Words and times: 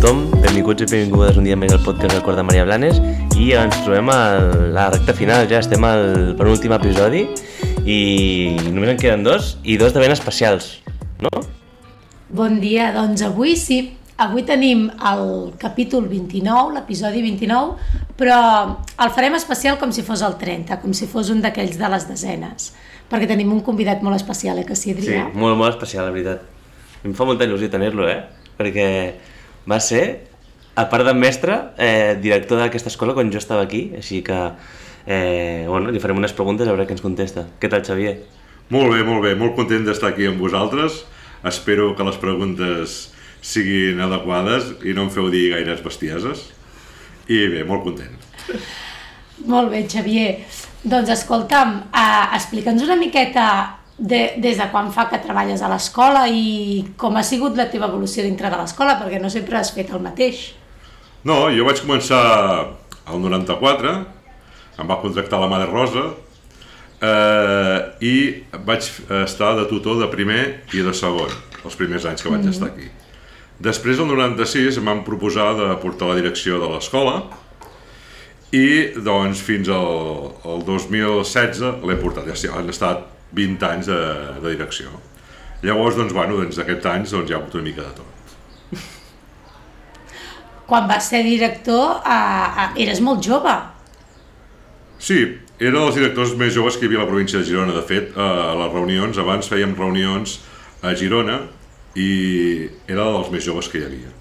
tothom, 0.00 0.26
benvinguts 0.42 0.82
i 0.84 0.86
benvingudes 0.90 1.36
un 1.40 1.44
dia 1.46 1.56
més 1.56 1.72
al 1.72 1.80
podcast 1.84 2.12
del 2.14 2.22
Cor 2.24 2.36
de 2.36 2.42
Maria 2.44 2.64
Blanes 2.66 2.98
i 3.40 3.50
ens 3.56 3.76
trobem 3.84 4.08
a 4.12 4.16
la 4.74 4.88
recta 4.92 5.14
final, 5.16 5.46
ja 5.48 5.60
estem 5.62 5.84
al 5.86 6.34
penúltim 6.38 6.72
episodi 6.76 7.22
i 7.88 7.98
només 8.72 8.92
en 8.92 8.98
queden 9.00 9.24
dos 9.26 9.54
i 9.64 9.76
dos 9.80 9.94
de 9.94 10.02
ben 10.02 10.12
especials, 10.12 10.80
no? 11.22 11.30
Bon 12.28 12.58
dia, 12.60 12.90
doncs 12.94 13.22
avui 13.24 13.54
sí, 13.56 13.78
avui 14.20 14.44
tenim 14.48 14.88
el 15.12 15.54
capítol 15.60 16.08
29, 16.10 16.74
l'episodi 16.76 17.22
29, 17.24 18.02
però 18.18 18.40
el 19.00 19.14
farem 19.16 19.36
especial 19.38 19.78
com 19.80 19.94
si 19.96 20.04
fos 20.04 20.24
el 20.26 20.36
30, 20.40 20.80
com 20.82 20.92
si 20.96 21.08
fos 21.08 21.30
un 21.32 21.40
d'aquells 21.44 21.78
de 21.80 21.92
les 21.94 22.08
desenes, 22.10 22.72
perquè 23.08 23.30
tenim 23.30 23.54
un 23.54 23.62
convidat 23.64 24.02
molt 24.04 24.18
especial, 24.18 24.58
eh, 24.60 24.66
que 24.68 24.76
sí, 24.76 24.92
Sí, 24.92 24.98
Adrià? 25.08 25.30
molt, 25.32 25.56
molt 25.56 25.72
especial, 25.76 26.04
la 26.10 26.12
veritat. 26.12 26.42
Em 27.06 27.14
fa 27.14 27.24
molta 27.24 27.46
il·lusió 27.46 27.70
tenir-lo, 27.70 28.08
eh? 28.10 28.20
Perquè 28.58 28.86
va 29.68 29.80
ser, 29.80 30.28
a 30.76 30.86
part 30.92 31.06
de 31.08 31.14
mestre, 31.16 31.56
eh, 31.78 32.16
director 32.20 32.60
d'aquesta 32.60 32.90
escola 32.92 33.14
quan 33.16 33.32
jo 33.32 33.38
estava 33.38 33.62
aquí, 33.62 33.92
així 33.96 34.22
que, 34.22 34.38
eh, 35.06 35.64
bueno, 35.68 35.90
li 35.90 36.00
farem 36.00 36.18
unes 36.18 36.32
preguntes 36.32 36.68
a 36.68 36.72
veure 36.72 36.86
què 36.86 36.92
ens 36.92 37.04
contesta. 37.04 37.46
Què 37.60 37.70
tal, 37.70 37.84
Xavier? 37.84 38.18
Molt 38.68 38.92
bé, 38.92 39.02
molt 39.02 39.22
bé, 39.22 39.34
molt 39.34 39.54
content 39.56 39.84
d'estar 39.86 40.10
aquí 40.10 40.26
amb 40.26 40.40
vosaltres. 40.40 41.04
Espero 41.44 41.94
que 41.96 42.04
les 42.04 42.16
preguntes 42.16 42.96
siguin 43.40 44.00
adequades 44.00 44.72
i 44.84 44.92
no 44.92 45.06
em 45.06 45.10
feu 45.10 45.30
dir 45.30 45.50
gaires 45.54 45.82
bestieses. 45.84 46.50
I 47.28 47.46
bé, 47.48 47.64
molt 47.64 47.84
content. 47.84 48.16
Molt 49.46 49.70
bé, 49.70 49.86
Xavier. 49.88 50.44
Doncs 50.84 51.10
escolta'm, 51.10 51.78
eh, 51.94 52.36
explica'ns 52.36 52.82
una 52.82 52.96
miqueta 52.96 53.46
de, 53.98 54.20
des 54.36 54.58
de 54.58 54.66
quan 54.72 54.90
fa 54.92 55.06
que 55.08 55.20
treballes 55.24 55.62
a 55.64 55.70
l'escola 55.72 56.26
i 56.28 56.84
com 57.00 57.16
ha 57.16 57.24
sigut 57.24 57.56
la 57.56 57.68
teva 57.72 57.88
evolució 57.88 58.24
dintre 58.26 58.50
de 58.52 58.58
l'escola, 58.60 58.98
perquè 59.00 59.20
no 59.22 59.30
sempre 59.32 59.58
has 59.58 59.72
fet 59.72 59.92
el 59.94 60.04
mateix. 60.04 60.50
No, 61.26 61.46
jo 61.50 61.64
vaig 61.66 61.80
començar 61.82 62.20
al 63.06 63.22
94, 63.22 63.94
em 64.76 64.90
va 64.90 65.00
contractar 65.00 65.40
la 65.40 65.48
Mare 65.50 65.66
Rosa 65.70 66.04
eh, 67.00 67.78
i 68.04 68.14
vaig 68.68 68.90
estar 69.22 69.54
de 69.56 69.64
tutor 69.70 69.98
de 70.02 70.10
primer 70.12 70.42
i 70.76 70.84
de 70.84 70.92
segon, 70.94 71.32
els 71.64 71.78
primers 71.78 72.06
anys 72.06 72.22
que 72.22 72.32
vaig 72.32 72.46
estar 72.52 72.68
aquí. 72.68 72.90
Després, 73.56 73.96
el 73.96 74.10
96, 74.10 74.76
em 74.76 74.92
van 74.92 75.00
proposar 75.06 75.54
de 75.56 75.72
portar 75.80 76.10
la 76.10 76.20
direcció 76.20 76.60
de 76.60 76.68
l'escola 76.74 77.22
i 78.52 78.92
doncs 79.02 79.40
fins 79.42 79.70
al, 79.72 80.34
al 80.44 80.64
2016 80.68 81.64
l'he 81.88 81.96
portat, 82.02 82.28
ja 82.36 82.52
han 82.58 82.68
estat 82.70 83.15
20 83.34 83.66
anys 83.70 83.88
de, 83.90 84.00
de 84.42 84.52
direcció. 84.52 84.92
Llavors, 85.64 85.96
doncs, 85.96 86.12
bueno, 86.14 86.36
doncs, 86.38 86.58
d'aquests 86.60 86.90
anys 86.92 87.14
doncs, 87.16 87.30
hi 87.30 87.34
ha 87.34 87.40
hagut 87.40 87.56
una 87.58 87.66
mica 87.66 87.86
de 87.86 87.94
tot. 87.96 88.12
Quan 90.66 90.88
vas 90.90 91.08
ser 91.10 91.22
director 91.26 92.02
eh, 92.02 92.62
eh, 92.64 92.68
eres 92.86 93.00
molt 93.00 93.22
jove. 93.24 93.54
Sí, 94.98 95.20
era 95.58 95.78
dels 95.78 95.96
directors 95.98 96.34
més 96.38 96.54
joves 96.54 96.76
que 96.76 96.86
hi 96.86 96.90
havia 96.90 97.02
a 97.02 97.06
la 97.06 97.10
província 97.10 97.40
de 97.40 97.46
Girona. 97.48 97.74
De 97.76 97.84
fet, 97.86 98.12
eh, 98.14 98.20
a 98.20 98.54
les 98.58 98.72
reunions, 98.74 99.18
abans 99.22 99.48
fèiem 99.50 99.76
reunions 99.78 100.40
a 100.82 100.94
Girona 100.98 101.40
i 101.96 102.10
era 102.86 103.06
dels 103.14 103.30
més 103.32 103.46
joves 103.46 103.70
que 103.72 103.80
hi 103.80 103.86
havia. 103.86 104.12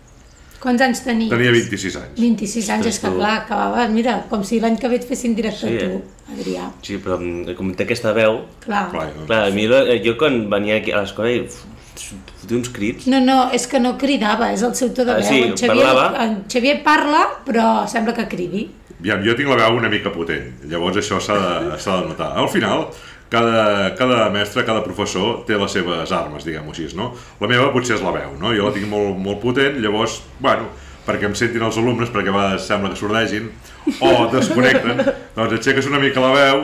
Quants 0.65 0.81
anys 0.81 1.03
tenies? 1.05 1.29
Tenia 1.29 1.51
26 1.53 1.95
anys. 2.01 2.17
26 2.17 2.69
anys, 2.73 2.87
és 2.89 2.97
que 3.03 3.11
tu. 3.11 3.19
clar, 3.19 3.35
acabava, 3.43 3.83
mira, 3.93 4.15
com 4.31 4.41
si 4.43 4.57
l'any 4.63 4.79
que 4.81 4.89
ve 4.89 4.97
et 4.97 5.05
fessin 5.05 5.35
director 5.37 5.69
Sí, 5.69 5.77
tu, 5.77 5.99
eh? 5.99 6.33
Adrià. 6.33 6.69
Sí, 6.81 6.97
però 7.03 7.19
mm, 7.21 7.53
com 7.59 7.69
té 7.77 7.85
aquesta 7.85 8.13
veu... 8.17 8.39
Clar. 8.65 8.87
Clar, 8.89 9.05
Clar, 9.27 9.41
a 9.45 9.53
mi, 9.53 9.67
eh, 9.69 9.99
jo 10.05 10.15
quan 10.17 10.39
venia 10.49 10.79
aquí 10.81 10.91
a 10.95 11.03
l'escola 11.03 11.29
i 11.29 11.43
fotia 11.45 12.57
uns 12.57 12.71
crits... 12.73 13.05
No, 13.11 13.19
no, 13.21 13.37
és 13.53 13.67
que 13.69 13.79
no 13.79 13.93
cridava, 14.01 14.49
és 14.57 14.63
el 14.65 14.73
seu 14.75 14.89
to 14.89 15.05
de 15.05 15.13
Ah, 15.13 15.21
veu. 15.21 15.29
sí, 15.29 15.43
en, 15.51 15.53
Xavier, 15.57 15.85
parlava. 15.85 16.25
en 16.25 16.35
Xavier 16.49 16.79
parla, 16.83 17.21
però 17.45 17.67
sembla 17.87 18.15
que 18.17 18.25
cridi. 18.33 18.65
Aviam, 18.99 19.21
jo 19.27 19.35
tinc 19.37 19.51
la 19.53 19.59
veu 19.61 19.77
una 19.77 19.89
mica 19.91 20.09
potent, 20.09 20.49
llavors 20.71 20.97
això 20.97 21.19
s'ha 21.21 21.35
de, 21.37 21.77
s'ha 21.77 21.99
de 22.01 22.07
notar. 22.09 22.31
Al 22.41 22.49
final, 22.49 22.87
cada, 23.35 23.91
cada 23.99 24.29
mestre, 24.31 24.63
cada 24.67 24.83
professor 24.85 25.43
té 25.47 25.57
les 25.59 25.75
seves 25.75 26.13
armes, 26.15 26.47
diguem-ho 26.47 26.71
així, 26.71 26.87
no? 26.95 27.11
La 27.41 27.51
meva 27.51 27.71
potser 27.75 27.97
és 27.97 28.05
la 28.05 28.13
veu, 28.15 28.35
no? 28.39 28.53
Jo 28.55 28.69
la 28.69 28.75
tinc 28.75 28.87
molt, 28.91 29.17
molt 29.19 29.41
potent, 29.43 29.81
llavors, 29.83 30.21
bueno, 30.39 30.69
perquè 31.05 31.27
em 31.27 31.35
sentin 31.37 31.65
els 31.67 31.79
alumnes, 31.81 32.11
perquè 32.13 32.31
a 32.31 32.37
vegades 32.37 32.69
sembla 32.69 32.93
que 32.93 32.99
sordegin, 32.99 33.51
o 33.99 34.13
desconnecten, 34.33 35.03
doncs 35.35 35.59
aixeques 35.59 35.91
una 35.91 36.01
mica 36.01 36.23
la 36.23 36.31
veu 36.35 36.63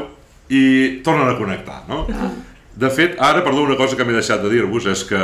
i 0.51 0.63
tornen 1.05 1.29
a 1.29 1.37
connectar, 1.39 1.83
no? 1.91 2.05
De 2.81 2.89
fet, 2.89 3.17
ara, 3.19 3.43
perdó, 3.43 3.65
una 3.67 3.75
cosa 3.79 3.97
que 3.99 4.07
m'he 4.07 4.15
deixat 4.15 4.43
de 4.43 4.51
dir-vos 4.51 4.87
és 4.87 5.03
que 5.09 5.19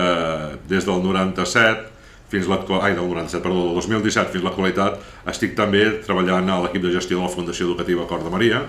des 0.68 0.86
del 0.86 1.00
97 1.04 1.96
fins 2.28 2.50
l'actual, 2.52 2.82
ai, 2.84 2.92
del 2.92 3.08
97, 3.08 3.40
perdó, 3.44 3.70
del 3.70 3.80
2017 3.80 4.34
fins 4.34 4.44
l'actualitat, 4.44 5.00
estic 5.32 5.56
també 5.56 5.86
treballant 6.04 6.52
a 6.52 6.60
l'equip 6.66 6.84
de 6.84 6.92
gestió 6.92 7.22
de 7.22 7.24
la 7.24 7.32
Fundació 7.32 7.70
Educativa 7.70 8.04
Cor 8.10 8.26
de 8.26 8.34
Maria, 8.34 8.66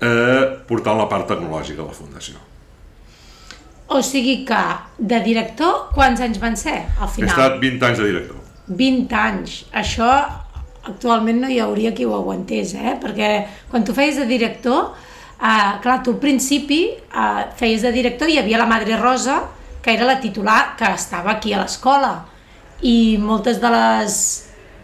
eh, 0.00 0.42
portant 0.68 0.98
la 0.98 1.08
part 1.10 1.28
tecnològica 1.30 1.82
de 1.82 1.88
la 1.88 1.94
Fundació. 1.96 2.40
O 3.88 4.00
sigui 4.02 4.40
que, 4.46 4.62
de 4.98 5.20
director, 5.22 5.88
quants 5.94 6.20
anys 6.20 6.40
van 6.42 6.56
ser, 6.58 6.80
al 6.98 7.06
He 7.06 7.12
final? 7.20 7.30
estat 7.30 7.60
20 7.62 7.86
anys 7.86 8.00
de 8.02 8.08
director. 8.08 8.36
20 8.66 9.14
anys. 9.14 9.60
Això 9.72 10.08
actualment 10.86 11.40
no 11.42 11.50
hi 11.50 11.60
hauria 11.62 11.92
qui 11.94 12.04
ho 12.06 12.14
aguantés, 12.16 12.74
eh? 12.74 12.96
Perquè 13.02 13.30
quan 13.70 13.84
tu 13.86 13.94
feies 13.94 14.18
de 14.18 14.26
director, 14.26 14.90
eh, 15.38 15.72
clar, 15.82 16.00
tu 16.02 16.16
al 16.16 16.18
principi 16.22 16.80
eh, 16.96 17.44
feies 17.56 17.82
de 17.86 17.92
director 17.94 18.28
i 18.28 18.34
hi 18.34 18.42
havia 18.42 18.58
la 18.58 18.66
Madre 18.66 18.98
Rosa, 18.98 19.44
que 19.82 19.94
era 19.94 20.04
la 20.04 20.18
titular 20.20 20.74
que 20.76 20.90
estava 20.90 21.36
aquí 21.36 21.52
a 21.54 21.62
l'escola. 21.62 22.24
I 22.82 23.16
moltes 23.22 23.60
de 23.62 23.70
les 23.70 24.18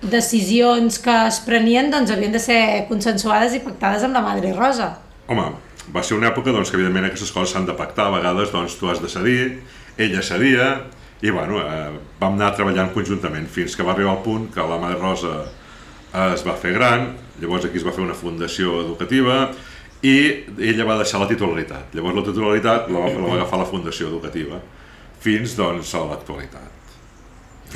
decisions 0.02 0.98
que 1.02 1.14
es 1.26 1.40
prenien 1.46 1.90
doncs, 1.90 2.10
havien 2.10 2.32
de 2.34 2.38
ser 2.42 2.86
consensuades 2.88 3.54
i 3.54 3.62
pactades 3.62 4.06
amb 4.06 4.14
la 4.14 4.22
Madre 4.22 4.52
Rosa. 4.54 4.92
Home, 5.32 5.48
va 5.94 6.03
ser 6.04 6.19
una 6.19 6.31
època 6.31 6.53
doncs, 6.54 6.70
que 6.70 6.78
evidentment 6.78 7.09
aquestes 7.09 7.32
coses 7.34 7.54
s'han 7.54 7.66
de 7.69 7.76
pactar, 7.78 8.10
a 8.10 8.16
vegades 8.19 8.53
doncs, 8.53 8.76
tu 8.78 8.91
has 8.93 9.00
de 9.03 9.10
cedir, 9.10 9.41
ella 9.97 10.22
cedia, 10.22 10.69
i 11.22 11.31
bueno, 11.31 11.60
eh, 11.62 11.91
vam 12.20 12.37
anar 12.37 12.53
treballant 12.56 12.93
conjuntament 12.94 13.48
fins 13.50 13.76
que 13.78 13.87
va 13.87 13.94
arribar 13.94 14.16
al 14.16 14.22
punt 14.25 14.48
que 14.54 14.65
la 14.66 14.78
Mare 14.82 14.98
Rosa 15.00 15.37
es 16.12 16.43
va 16.44 16.56
fer 16.60 16.75
gran, 16.76 17.12
llavors 17.41 17.65
aquí 17.65 17.81
es 17.81 17.87
va 17.87 17.94
fer 17.94 18.04
una 18.04 18.16
fundació 18.16 18.82
educativa 18.82 19.47
i 20.03 20.16
ella 20.59 20.84
va 20.84 20.98
deixar 21.00 21.22
la 21.22 21.28
titularitat. 21.31 21.94
Llavors 21.97 22.19
la 22.19 22.26
titularitat 22.26 22.91
la 22.91 23.06
va, 23.06 23.12
la 23.14 23.28
va 23.31 23.34
agafar 23.38 23.62
la 23.62 23.69
fundació 23.70 24.10
educativa 24.10 24.60
fins 25.22 25.56
doncs, 25.56 25.94
a 25.94 26.03
l'actualitat. 26.10 26.81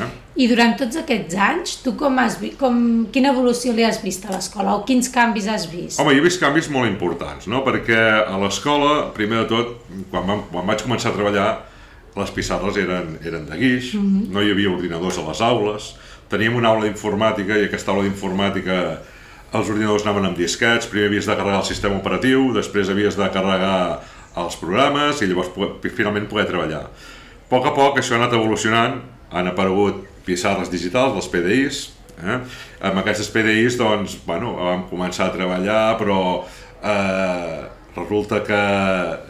Eh? 0.01 0.09
I 0.45 0.49
durant 0.51 0.75
tots 0.79 0.99
aquests 1.01 1.37
anys, 1.41 1.77
tu 1.85 1.95
com 1.99 2.19
has 2.21 2.37
vi 2.41 2.53
com, 2.61 2.79
quina 3.13 3.33
evolució 3.33 3.73
li 3.77 3.87
has 3.87 4.03
vist 4.05 4.27
a 4.27 4.35
l'escola 4.35 4.77
o 4.77 4.83
quins 4.89 5.09
canvis 5.13 5.49
has 5.49 5.67
vist? 5.71 6.01
Home, 6.01 6.13
jo 6.17 6.21
he 6.21 6.27
vist 6.27 6.43
canvis 6.43 6.69
molt 6.73 6.91
importants, 6.91 7.49
no? 7.51 7.63
perquè 7.67 7.99
a 8.27 8.37
l'escola, 8.43 9.09
primer 9.17 9.45
de 9.45 9.49
tot, 9.55 9.75
quan, 10.13 10.27
vam, 10.29 10.45
quan 10.53 10.69
vaig 10.69 10.85
començar 10.85 11.13
a 11.13 11.17
treballar, 11.17 11.49
les 12.17 12.33
pissarres 12.33 12.79
eren, 12.81 13.17
eren 13.29 13.45
de 13.49 13.59
guix, 13.61 13.93
no 14.33 14.41
hi 14.41 14.53
havia 14.53 14.73
ordinadors 14.73 15.19
a 15.21 15.27
les 15.27 15.43
aules, 15.45 15.91
teníem 16.33 16.57
una 16.57 16.73
aula 16.73 16.87
d'informàtica 16.87 17.59
i 17.61 17.67
aquesta 17.69 17.93
aula 17.93 18.07
d'informàtica 18.07 18.79
els 19.57 19.69
ordinadors 19.71 20.05
anaven 20.05 20.31
amb 20.31 20.41
disquets, 20.41 20.89
primer 20.91 21.11
havies 21.11 21.29
de 21.29 21.37
carregar 21.37 21.61
el 21.61 21.69
sistema 21.69 21.99
operatiu, 22.01 22.49
després 22.57 22.91
havies 22.93 23.19
de 23.19 23.29
carregar 23.33 23.77
els 24.37 24.57
programes 24.61 25.21
i 25.23 25.29
llavors 25.31 25.53
finalment 25.87 26.27
poder 26.29 26.49
treballar. 26.51 26.87
A 26.87 27.49
poc 27.51 27.69
a 27.69 27.73
poc 27.77 28.01
això 28.01 28.17
ha 28.17 28.19
anat 28.21 28.35
evolucionant, 28.37 28.99
han 29.31 29.51
aparegut 29.51 30.05
pissarres 30.27 30.71
digitals, 30.73 31.15
les 31.17 31.31
PDIs, 31.31 31.81
eh? 32.23 32.41
amb 32.89 33.01
aquestes 33.03 33.31
PDIs 33.33 33.79
doncs, 33.81 34.19
bueno, 34.27 34.57
vam 34.59 34.85
començar 34.91 35.29
a 35.29 35.35
treballar, 35.37 35.97
però 36.01 36.19
eh, 36.83 37.65
resulta 37.97 38.43
que 38.45 38.61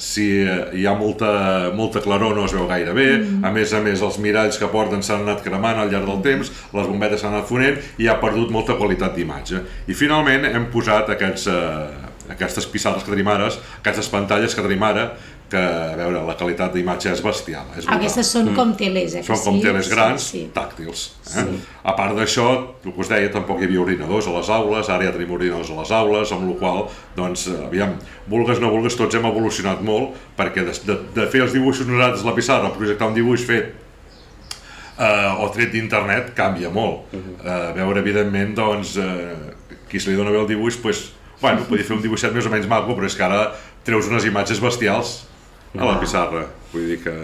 si 0.03 0.27
hi 0.43 0.87
ha 0.87 0.95
molta, 0.99 1.71
molta 1.77 2.03
claror 2.03 2.35
no 2.37 2.47
es 2.49 2.55
veu 2.57 2.67
gaire 2.67 2.95
bé, 2.97 3.09
a 3.47 3.53
més 3.55 3.73
a 3.73 3.83
més 3.85 4.03
els 4.03 4.19
miralls 4.23 4.59
que 4.59 4.71
porten 4.73 5.05
s'han 5.07 5.23
anat 5.27 5.45
cremant 5.45 5.79
al 5.81 5.93
llarg 5.93 6.09
del 6.11 6.25
temps, 6.25 6.51
les 6.75 6.91
bombetes 6.91 7.23
s'han 7.23 7.37
anat 7.37 7.49
fonent 7.49 7.79
i 8.03 8.11
ha 8.11 8.19
perdut 8.23 8.51
molta 8.55 8.79
qualitat 8.81 9.15
d'imatge. 9.15 9.63
I 9.87 9.95
finalment 9.95 10.49
hem 10.51 10.69
posat 10.73 11.13
aquests, 11.15 11.47
eh, 11.53 12.33
aquestes 12.35 12.67
pissarres 12.67 13.05
que 13.07 13.15
tenim 13.15 13.29
ara, 13.31 13.47
aquestes 13.79 14.11
pantalles 14.11 14.55
que 14.55 14.65
tenim 14.67 14.83
ara, 14.83 15.13
que, 15.51 15.61
a 15.61 15.95
veure, 15.99 16.21
la 16.27 16.35
qualitat 16.35 16.73
d'imatge 16.75 17.13
és 17.13 17.21
bestial. 17.23 17.69
És 17.77 17.85
brutal. 17.85 18.01
Aquestes 18.01 18.31
són 18.35 18.49
com 18.57 18.73
teles, 18.79 19.15
eh? 19.15 19.23
Són 19.27 19.39
com 19.45 19.59
sí? 19.59 19.63
teles 19.63 19.89
grans, 19.93 20.25
Sí, 20.27 20.41
sí. 20.41 20.51
tàctils. 20.55 21.05
Eh? 21.39 21.45
A 21.87 21.95
part 21.99 22.17
d'això, 22.19 22.47
el 22.83 22.93
que 22.93 23.05
us 23.05 23.11
deia, 23.13 23.31
tampoc 23.35 23.63
hi 23.63 23.69
havia 23.69 23.81
ordinadors 23.85 24.27
a 24.27 24.35
les 24.35 24.51
aules, 24.57 24.91
ara 24.91 25.07
ja 25.07 25.15
tenim 25.15 25.31
ordinadors 25.39 25.71
a 25.71 25.79
les 25.79 25.93
aules, 26.01 26.33
amb 26.35 26.51
la 26.51 26.57
qual 26.59 26.83
doncs, 27.17 27.47
aviam, 27.69 27.95
vulgues 28.27 28.59
no 28.63 28.73
vulgues, 28.75 28.99
tots 28.99 29.15
hem 29.15 29.29
evolucionat 29.31 29.83
molt, 29.87 30.19
perquè 30.39 30.67
de, 30.67 30.75
de, 30.89 30.99
de 31.15 31.27
fer 31.31 31.45
els 31.47 31.55
dibuixos 31.55 31.87
nosaltres 31.87 32.25
a 32.27 32.31
la 32.33 32.35
pissarra, 32.39 32.73
projectar 32.75 33.13
un 33.13 33.15
dibuix 33.19 33.47
fet 33.47 33.71
eh, 34.99 35.43
o 35.43 35.47
tret 35.55 35.71
d'internet 35.75 36.33
canvia 36.37 36.71
molt. 36.75 37.15
Eh, 37.15 37.71
veure, 37.77 38.01
evidentment, 38.03 38.55
doncs, 38.59 38.97
eh, 38.99 39.79
qui 39.87 40.01
se 40.03 40.11
li 40.11 40.19
dona 40.19 40.35
bé 40.35 40.41
el 40.43 40.51
dibuix, 40.51 40.79
pues, 40.83 41.13
bueno, 41.41 41.63
podia 41.69 41.85
fer 41.87 41.97
un 41.99 42.03
dibuixet 42.03 42.35
més 42.35 42.47
o 42.49 42.51
menys 42.51 42.67
maco, 42.67 42.97
però 42.97 43.07
és 43.07 43.15
que 43.15 43.23
ara 43.27 43.53
treus 43.87 44.09
unes 44.11 44.25
imatges 44.27 44.59
bestials 44.59 45.21
a 45.79 45.85
la 45.93 45.99
pissarra. 46.01 46.47
Vull 46.73 46.89
dir 46.93 46.99
que... 47.05 47.15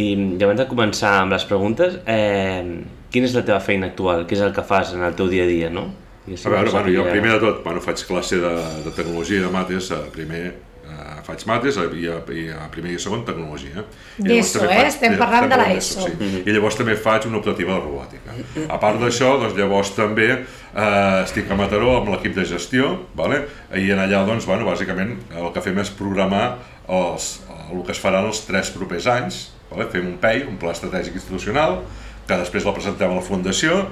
I, 0.00 0.06
abans 0.44 0.60
de 0.60 0.66
començar 0.70 1.16
amb 1.24 1.34
les 1.34 1.44
preguntes, 1.48 1.96
eh, 2.06 2.62
quina 3.10 3.26
és 3.26 3.34
la 3.34 3.42
teva 3.46 3.58
feina 3.60 3.88
actual? 3.90 4.22
Què 4.28 4.38
és 4.38 4.44
el 4.46 4.52
que 4.54 4.62
fas 4.64 4.94
en 4.94 5.02
el 5.02 5.16
teu 5.18 5.28
dia 5.28 5.44
a 5.44 5.50
dia, 5.50 5.70
no? 5.70 5.88
I 6.30 6.36
A 6.38 6.50
veure, 6.52 6.70
bueno, 6.70 6.92
jo 6.94 7.04
primer 7.10 7.32
de 7.32 7.40
tot, 7.42 7.62
bueno, 7.64 7.80
faig 7.82 8.02
classe 8.06 8.38
de, 8.38 8.52
de 8.84 8.90
tecnologia 8.94 9.40
i 9.40 9.42
de 9.42 9.50
mates, 9.50 9.88
eh, 9.90 9.98
primer 10.14 10.42
eh, 10.46 11.16
faig 11.26 11.42
mates 11.48 11.76
i 11.80 12.06
a, 12.12 12.18
i 12.30 12.44
a 12.54 12.68
primer 12.70 12.92
i 12.94 13.00
a 13.00 13.02
segon 13.02 13.24
tecnologia. 13.26 13.82
D'ESO, 14.20 14.60
també 14.62 14.76
eh? 14.76 14.78
faig- 14.78 14.90
Estem 14.92 15.16
eh, 15.16 15.18
parlant 15.18 15.50
de 15.50 15.58
l'ESO. 15.58 16.06
Sí. 16.06 16.30
I 16.46 16.54
llavors 16.54 16.78
també 16.78 16.94
faig 17.00 17.26
una 17.26 17.40
optativa 17.42 17.74
de 17.74 17.80
robòtica. 17.82 18.36
A 18.70 18.78
part 18.78 19.00
d'això, 19.02 19.32
doncs 19.42 19.56
llavors 19.58 19.90
també 19.96 20.28
eh, 20.30 21.24
estic 21.24 21.50
a 21.50 21.58
Mataró 21.58 21.96
amb 21.98 22.12
l'equip 22.14 22.36
de 22.38 22.46
gestió, 22.52 22.92
vale? 23.18 23.42
i 23.74 23.90
en 23.90 23.98
allà, 24.06 24.22
doncs, 24.28 24.46
bueno, 24.46 24.68
bàsicament 24.70 25.16
el 25.34 25.50
que 25.56 25.64
fem 25.66 25.82
és 25.82 25.90
programar 25.98 26.44
els, 26.90 27.30
el 27.70 27.82
que 27.86 27.94
es 27.94 28.02
farà 28.02 28.22
els 28.26 28.42
tres 28.46 28.72
propers 28.74 29.06
anys, 29.10 29.40
vale? 29.70 29.88
fem 29.92 30.06
un 30.08 30.16
PEI, 30.22 30.44
un 30.50 30.58
Pla 30.60 30.74
Estratègic 30.74 31.16
Institucional, 31.20 31.80
que 32.26 32.38
després 32.38 32.66
el 32.66 32.74
presentem 32.76 33.10
a 33.10 33.18
la 33.18 33.26
Fundació, 33.26 33.84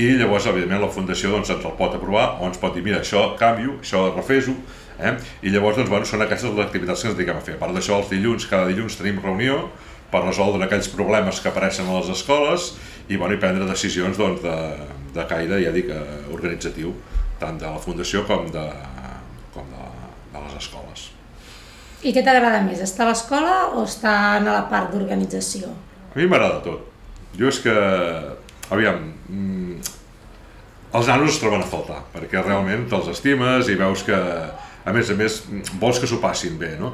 i 0.00 0.14
llavors, 0.16 0.46
evidentment, 0.48 0.80
la 0.80 0.92
Fundació 0.92 1.32
doncs, 1.34 1.50
ens 1.52 1.64
el 1.68 1.76
pot 1.76 1.96
aprovar 1.96 2.38
o 2.40 2.48
ens 2.48 2.60
pot 2.60 2.72
dir, 2.76 2.84
mira, 2.84 3.02
això 3.02 3.32
canvio, 3.40 3.76
això 3.84 4.06
refeso, 4.14 4.54
eh? 4.98 5.14
i 5.44 5.52
llavors 5.52 5.80
doncs, 5.80 5.90
bueno, 5.92 6.08
són 6.08 6.24
aquestes 6.24 6.52
les 6.52 6.64
activitats 6.64 7.02
que 7.02 7.10
ens 7.10 7.18
dediquem 7.18 7.40
a 7.40 7.44
fer. 7.44 7.58
A 7.58 7.62
part 7.62 7.76
d'això, 7.76 8.00
els 8.00 8.12
dilluns, 8.12 8.48
cada 8.48 8.70
dilluns 8.70 8.96
tenim 9.00 9.20
reunió 9.20 9.66
per 10.12 10.24
resoldre 10.24 10.64
aquells 10.66 10.90
problemes 10.92 11.40
que 11.40 11.48
apareixen 11.52 11.88
a 11.88 12.00
les 12.00 12.12
escoles 12.12 12.72
i, 13.08 13.16
bueno, 13.16 13.32
i 13.36 13.40
prendre 13.40 13.68
decisions 13.68 14.20
doncs, 14.20 14.44
de, 14.44 15.08
de 15.16 15.28
caire, 15.28 15.60
ja 15.64 15.72
dic, 15.74 15.92
eh, 15.92 16.20
organitzatiu, 16.32 16.94
tant 17.40 17.60
de 17.60 17.68
la 17.68 17.80
Fundació 17.80 18.24
com 18.28 18.48
de, 18.52 18.68
com 19.56 19.68
de, 19.72 19.90
de 20.32 20.46
les 20.46 20.60
escoles. 20.60 21.10
I 22.02 22.10
què 22.10 22.22
t'agrada 22.26 22.64
més, 22.66 22.80
estar 22.82 23.04
a 23.06 23.12
l'escola 23.12 23.56
o 23.78 23.84
estar 23.86 24.14
a 24.34 24.42
la 24.42 24.62
part 24.70 24.90
d'organització? 24.90 25.68
A 26.10 26.18
mi 26.18 26.26
m'agrada 26.26 26.58
tot. 26.64 26.88
Jo 27.38 27.46
és 27.48 27.60
que, 27.62 27.74
aviam, 28.74 29.04
mm, 29.30 29.76
els 30.98 31.08
nanos 31.08 31.30
es 31.30 31.38
troben 31.40 31.62
a 31.62 31.68
faltar, 31.68 32.00
perquè 32.12 32.42
realment 32.42 32.88
te'ls 32.90 33.12
estimes 33.14 33.70
i 33.70 33.78
veus 33.78 34.02
que, 34.02 34.18
a 34.18 34.92
més 34.92 35.10
a 35.10 35.14
més, 35.14 35.42
vols 35.78 36.00
que 36.02 36.10
s'ho 36.10 36.18
passin 36.20 36.58
bé, 36.58 36.74
no? 36.80 36.92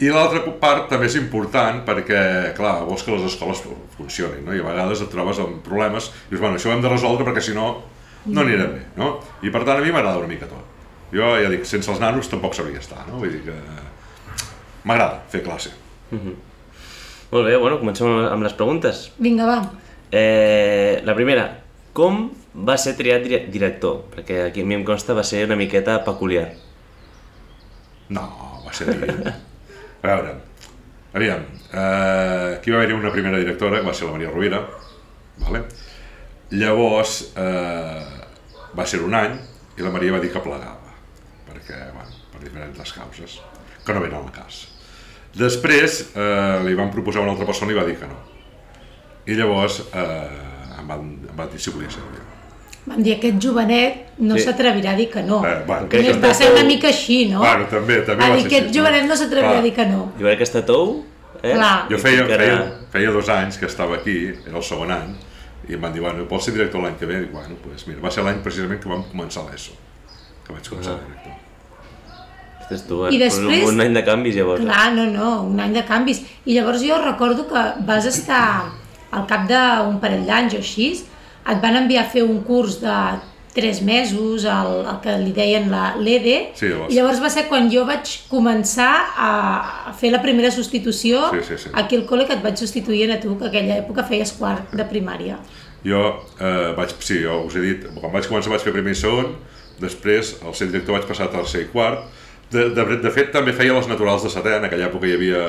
I 0.00 0.08
l'altra 0.12 0.40
part 0.60 0.88
també 0.88 1.06
és 1.06 1.16
important 1.20 1.82
perquè, 1.84 2.54
clar, 2.56 2.78
vols 2.88 3.04
que 3.04 3.12
les 3.12 3.28
escoles 3.28 3.60
funcionin, 3.96 4.42
no? 4.44 4.56
I 4.56 4.60
a 4.64 4.70
vegades 4.70 5.04
et 5.04 5.12
trobes 5.12 5.38
amb 5.38 5.60
problemes 5.64 6.08
i 6.08 6.32
dius, 6.32 6.40
bueno, 6.40 6.56
això 6.56 6.72
ho 6.72 6.72
hem 6.72 6.84
de 6.84 6.92
resoldre 6.92 7.28
perquè 7.28 7.44
si 7.44 7.54
no, 7.56 7.82
no 8.24 8.40
anirem 8.40 8.72
bé, 8.72 8.82
no? 8.96 9.18
I 9.44 9.52
per 9.52 9.64
tant 9.64 9.76
a 9.76 9.84
mi 9.84 9.92
m'agrada 9.92 10.24
una 10.24 10.32
mica 10.32 10.48
tot. 10.48 10.64
Jo 11.12 11.36
ja 11.38 11.52
dic, 11.52 11.68
sense 11.68 11.92
els 11.92 12.00
nanos 12.00 12.28
tampoc 12.28 12.56
sabria 12.56 12.80
estar, 12.80 13.04
no? 13.08 13.20
Vull 13.20 13.36
dir 13.36 13.44
que 13.46 13.56
m'agrada 14.86 15.22
fer 15.32 15.42
classe. 15.44 15.72
Molt 16.12 17.42
bé, 17.48 17.56
bueno, 17.58 17.78
comencem 17.82 18.06
amb 18.30 18.44
les 18.46 18.54
preguntes. 18.54 19.08
Vinga, 19.18 19.46
va. 19.48 19.58
Eh, 20.14 21.00
la 21.04 21.14
primera, 21.18 21.46
com 21.96 22.28
va 22.66 22.76
ser 22.78 22.94
triat 22.96 23.24
dire- 23.26 23.46
director? 23.52 24.04
Perquè 24.14 24.44
aquí 24.48 24.62
a 24.62 24.68
mi 24.68 24.76
em 24.78 24.84
consta 24.86 25.14
va 25.18 25.24
ser 25.26 25.44
una 25.48 25.56
miqueta 25.58 25.98
peculiar. 26.06 26.52
No, 28.14 28.62
va 28.64 28.72
ser 28.72 28.88
evident. 28.94 29.26
A 30.06 30.06
veure, 30.12 30.36
aviam, 31.18 31.42
eh, 31.72 32.54
aquí 32.60 32.70
va 32.70 32.78
haver-hi 32.78 32.94
una 32.94 33.10
primera 33.10 33.38
directora, 33.42 33.80
que 33.80 33.86
va 33.88 33.94
ser 33.94 34.06
la 34.06 34.12
Maria 34.14 34.30
Rovira, 34.30 34.60
vale? 35.42 35.64
llavors 36.50 37.32
eh, 37.34 38.04
va 38.78 38.84
ser 38.86 39.00
un 39.02 39.14
any 39.18 39.34
i 39.76 39.82
la 39.82 39.90
Maria 39.90 40.12
va 40.14 40.20
dir 40.22 40.30
que 40.30 40.38
plegava, 40.44 40.92
perquè, 41.48 41.80
bueno, 41.96 42.12
per 42.30 42.44
diferents 42.44 42.92
causes, 42.94 43.40
que 43.84 43.92
no 43.96 44.00
venen 44.04 44.20
al 44.20 44.30
cas. 44.30 44.60
Després 45.36 45.98
eh, 46.16 46.62
li 46.64 46.74
van 46.78 46.90
proposar 46.94 47.22
una 47.22 47.32
altra 47.34 47.44
persona 47.48 47.72
i 47.72 47.76
va 47.76 47.84
dir 47.84 47.96
que 48.00 48.06
no. 48.08 48.16
I 49.26 49.34
llavors 49.36 49.80
eh, 49.92 50.78
em, 50.78 50.86
van, 50.88 51.02
em 51.28 51.36
van 51.36 51.50
dir 51.52 51.60
si 51.60 51.70
volia 51.74 51.90
ser 51.90 52.00
jo. 52.04 52.22
Vam 52.86 53.02
dir, 53.02 53.16
aquest 53.16 53.40
jovenet 53.42 54.18
no 54.22 54.36
Sí. 54.38 54.44
s'atrevirà 54.46 54.92
a 54.94 54.96
dir 54.96 55.08
que 55.10 55.22
no. 55.26 55.40
Eh, 55.44 55.56
bueno, 55.66 55.86
I 55.86 55.88
que 55.90 56.02
va 56.06 56.12
està 56.14 56.32
ser 56.38 56.52
una 56.52 56.62
mica 56.64 56.88
així, 56.88 57.24
no? 57.28 57.40
Bueno, 57.42 57.66
també, 57.68 57.96
també 58.06 58.24
a 58.24 58.28
va 58.30 58.36
dir, 58.36 58.44
ser 58.44 58.52
aquest 58.52 58.68
així, 58.70 58.78
jovenet 58.78 59.08
no 59.10 59.16
s'atrevirà 59.18 59.58
a 59.58 59.62
dir 59.66 59.72
que 59.74 59.86
no. 59.90 60.04
Jo 60.20 60.24
crec 60.28 60.38
que 60.38 60.46
està 60.46 60.62
tou, 60.64 60.92
eh? 61.42 61.52
Clar. 61.52 61.72
Jo 61.90 61.98
feia, 61.98 62.26
Que 62.26 62.32
era- 62.38 62.44
feia, 62.46 62.60
feia 62.94 63.10
dos 63.10 63.28
anys 63.28 63.58
que 63.58 63.66
estava 63.66 63.96
aquí, 63.96 64.16
era 64.46 64.56
el 64.56 64.62
segon 64.62 64.92
any, 64.94 65.16
i 65.68 65.74
em 65.74 65.80
van 65.82 65.92
dir, 65.92 66.00
bueno, 66.00 66.24
vols 66.30 66.44
ser 66.46 66.54
director 66.54 66.80
l'any 66.80 66.94
que 66.96 67.06
ve? 67.10 67.16
I 67.18 67.20
dic, 67.26 67.32
bueno, 67.32 67.56
pues, 67.64 67.88
mira, 67.88 68.00
va 68.00 68.10
ser 68.14 68.22
l'any 68.24 68.38
precisament 68.46 68.80
que 68.80 68.88
vam 68.88 69.02
començar 69.10 69.42
l'ESO, 69.50 69.72
que 70.46 70.52
vaig 70.54 70.68
començar 70.70 70.94
Ah. 70.94 71.02
director. 71.02 71.32
Ostres, 72.66 72.82
tu, 72.88 73.04
eh? 73.06 73.12
I 73.14 73.18
després- 73.18 73.64
Un 73.68 73.80
any 73.80 73.94
de 73.94 74.02
canvis, 74.04 74.34
llavors. 74.34 74.60
eh? 74.60 74.64
Clar, 74.66 74.92
no, 74.94 75.06
no, 75.06 75.42
un 75.42 75.60
any 75.60 75.72
de 75.72 75.84
canvis. 75.84 76.22
I 76.46 76.54
llavors 76.54 76.82
jo 76.82 76.98
recordo 77.02 77.46
que 77.46 77.62
vas 77.86 78.04
estar 78.06 78.64
al 79.12 79.26
cap 79.26 79.46
d'un 79.48 80.00
parell 80.00 80.26
d'anys 80.26 80.54
o 80.54 80.58
així, 80.58 80.88
et 81.48 81.60
van 81.62 81.76
enviar 81.76 82.04
a 82.04 82.08
fer 82.10 82.24
un 82.24 82.40
curs 82.42 82.80
de 82.80 82.96
tres 83.54 83.80
mesos, 83.82 84.44
el, 84.44 84.72
el 84.84 84.98
que 85.00 85.14
li 85.18 85.30
deien 85.32 85.70
la 85.70 85.94
l'EDE, 85.96 86.50
Sí, 86.54 86.66
llavors. 86.68 86.92
i 86.92 86.96
llavors 86.98 87.22
va 87.22 87.30
ser 87.30 87.46
quan 87.48 87.70
jo 87.72 87.86
vaig 87.86 88.02
començar 88.28 88.90
a, 89.16 89.30
a 89.88 89.92
fer 89.94 90.10
la 90.12 90.20
primera 90.20 90.50
substitució 90.50 91.30
Sí, 91.30 91.38
sí, 91.48 91.56
sí. 91.62 91.70
aquí 91.72 91.96
al 91.96 92.04
col·le 92.06 92.26
que 92.26 92.34
et 92.34 92.42
vaig 92.42 92.56
substituir 92.58 93.10
a 93.12 93.20
tu, 93.20 93.38
que 93.38 93.46
aquella 93.46 93.78
època 93.78 94.04
feies 94.04 94.32
quart 94.36 94.74
de 94.76 94.84
primària. 94.84 95.38
Jo 95.86 96.02
eh, 96.40 96.74
vaig, 96.76 96.90
sí, 96.98 97.22
jo 97.22 97.44
us 97.46 97.54
he 97.56 97.60
dit, 97.60 97.86
quan 97.94 98.12
vaig 98.12 98.26
començar 98.28 98.50
vaig 98.50 98.60
fer 98.60 98.72
primer 98.74 98.92
i 98.92 98.94
segon, 98.98 99.36
després 99.80 100.36
al 100.44 100.52
ser 100.54 100.66
director 100.68 100.98
vaig 100.98 101.06
passar 101.08 101.30
a 101.30 101.32
tercer 101.38 101.62
i 101.62 101.68
quart, 101.72 102.00
de, 102.52 102.68
de, 102.76 102.86
de 103.02 103.12
fet 103.14 103.32
també 103.34 103.54
feia 103.56 103.74
les 103.76 103.88
naturals 103.90 104.26
de 104.26 104.32
setè, 104.32 104.56
en 104.58 104.68
aquella 104.68 104.88
època 104.90 105.08
hi 105.08 105.16
havia 105.16 105.42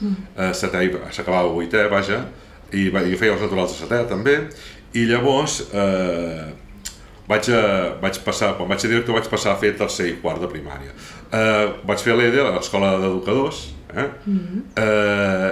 eh, 0.00 0.52
setè 0.56 0.84
i 0.86 0.92
s'acabava 1.12 1.52
vuitè, 1.52 1.86
vaja, 1.92 2.24
i 2.72 2.88
va, 2.92 3.04
jo 3.06 3.18
feia 3.20 3.36
els 3.36 3.44
naturals 3.44 3.74
de 3.74 3.84
setè 3.84 4.02
també, 4.10 4.36
i 4.96 5.06
llavors 5.10 5.60
eh, 5.70 6.50
vaig, 7.30 7.50
a, 7.54 7.62
vaig 8.02 8.20
passar, 8.26 8.54
quan 8.58 8.70
vaig 8.70 8.82
ser 8.82 8.90
director 8.92 9.18
vaig 9.18 9.28
passar 9.30 9.54
a 9.54 9.60
fer 9.60 9.74
tercer 9.78 10.08
i 10.10 10.18
quart 10.22 10.42
de 10.42 10.50
primària. 10.50 10.94
Eh, 11.30 11.66
vaig 11.86 12.02
fer 12.02 12.16
l'EDE 12.18 12.42
a 12.42 12.54
l'escola 12.56 12.96
d'educadors, 13.02 13.68
eh? 13.94 14.08
eh, 14.82 15.50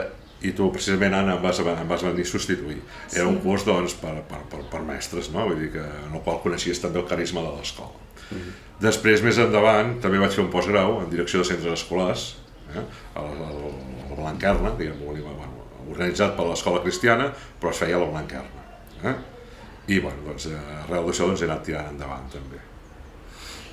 i 0.49 0.53
tu 0.55 0.69
precisament 0.75 1.15
Anna 1.19 1.35
em 1.37 1.43
vas, 1.43 1.59
em 1.59 1.89
vas 1.91 2.03
venir 2.07 2.27
a 2.27 2.31
substituir. 2.31 2.79
Era 3.11 3.27
un 3.31 3.41
curs 3.43 3.65
doncs, 3.67 3.97
per, 3.99 4.21
per, 4.29 4.45
per, 4.51 4.63
per 4.71 4.83
mestres, 4.87 5.33
no? 5.35 5.49
Vull 5.51 5.65
dir 5.65 5.73
que, 5.75 5.83
en 6.07 6.15
el 6.15 6.23
qual 6.27 6.39
coneixies 6.45 6.83
també 6.83 7.03
el 7.03 7.09
carisma 7.11 7.43
de 7.47 7.57
l'escola. 7.59 8.07
Després, 8.83 9.25
més 9.27 9.39
endavant, 9.43 9.97
també 10.03 10.21
vaig 10.23 10.35
fer 10.35 10.45
un 10.45 10.53
postgrau 10.53 11.01
en 11.03 11.09
direcció 11.11 11.43
de 11.43 11.49
centres 11.49 11.81
escolars, 11.81 12.29
eh? 12.71 12.85
a, 13.15 13.25
la, 13.25 13.33
a, 13.33 13.51
la, 13.57 13.73
a 14.05 14.11
la 14.13 14.21
Blanquerna, 14.21 14.75
diguem, 14.79 15.01
bueno, 15.03 15.51
organitzat 15.89 16.37
per 16.37 16.47
l'escola 16.47 16.85
cristiana, 16.85 17.33
però 17.59 17.73
es 17.75 17.83
feia 17.83 17.99
a 17.99 18.05
la 18.05 18.11
Blanquerna. 18.13 18.67
Eh? 19.03 19.17
I 19.89 20.01
bueno, 20.05 20.23
doncs, 20.29 20.51
arrel 20.85 21.09
d'això 21.09 21.31
doncs, 21.31 21.43
he 21.43 21.49
anat 21.49 21.65
tirant 21.67 21.91
endavant 21.95 22.29
també. 22.33 22.61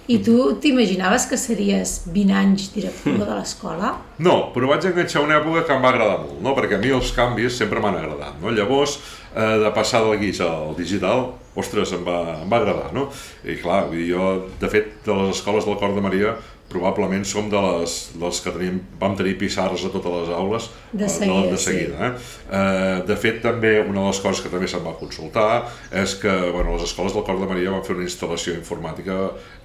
I 0.06 0.20
tu 0.22 0.36
t'imaginaves 0.62 1.24
que 1.26 1.38
series 1.38 1.96
20 2.14 2.34
anys 2.38 2.68
director 2.76 3.16
de 3.18 3.26
l'escola? 3.32 3.96
No, 4.26 4.36
però 4.54 4.70
vaig 4.70 4.86
enganxar 4.88 5.24
una 5.26 5.40
època 5.42 5.66
que 5.66 5.74
em 5.76 5.82
va 5.84 5.90
agradar 5.92 6.20
molt, 6.22 6.38
no? 6.46 6.54
perquè 6.56 6.78
a 6.78 6.80
mi 6.80 6.94
els 6.96 7.10
canvis 7.12 7.58
sempre 7.60 7.82
m'han 7.84 7.98
agradat. 8.00 8.38
No? 8.40 8.54
Llavors, 8.54 8.94
eh, 9.34 9.58
de 9.60 9.72
passar 9.76 10.04
del 10.06 10.22
guix 10.22 10.40
al 10.46 10.72
digital, 10.78 11.26
ostres, 11.58 11.92
em 11.98 12.06
va, 12.06 12.20
em 12.44 12.52
va 12.52 12.62
agradar. 12.62 12.94
No? 12.96 13.10
I 13.44 13.58
clar, 13.60 13.82
jo, 14.08 14.30
de 14.62 14.70
fet, 14.72 14.94
de 15.04 15.18
les 15.20 15.34
escoles 15.36 15.68
del 15.68 15.76
Cor 15.82 15.98
de 15.98 16.06
Maria, 16.06 16.38
probablement 16.70 17.26
som 17.28 17.50
de 17.50 17.60
les, 17.62 17.94
dels 18.18 18.40
que 18.42 18.52
tenim, 18.54 18.80
vam 19.00 19.16
tenir 19.18 19.36
pissarres 19.40 19.86
a 19.86 19.92
totes 19.94 20.16
les 20.16 20.32
aules 20.34 20.70
De 20.92 21.06
eh, 21.06 21.10
seguida, 21.12 21.52
de, 21.52 21.58
seguida 21.62 22.08
eh? 22.08 22.12
Eh, 22.50 23.04
de 23.06 23.18
fet 23.22 23.42
també 23.44 23.76
una 23.84 24.02
de 24.02 24.06
les 24.08 24.22
coses 24.24 24.42
que 24.44 24.52
també 24.54 24.68
se'm 24.72 24.86
va 24.86 24.96
consultar 24.98 25.66
és 26.04 26.16
que 26.22 26.34
bueno, 26.56 26.74
les 26.74 26.88
escoles 26.88 27.14
del 27.14 27.26
Cor 27.28 27.40
de 27.42 27.50
Maria 27.52 27.76
van 27.76 27.86
fer 27.86 27.96
una 27.98 28.08
instal·lació 28.08 28.56
informàtica 28.58 29.20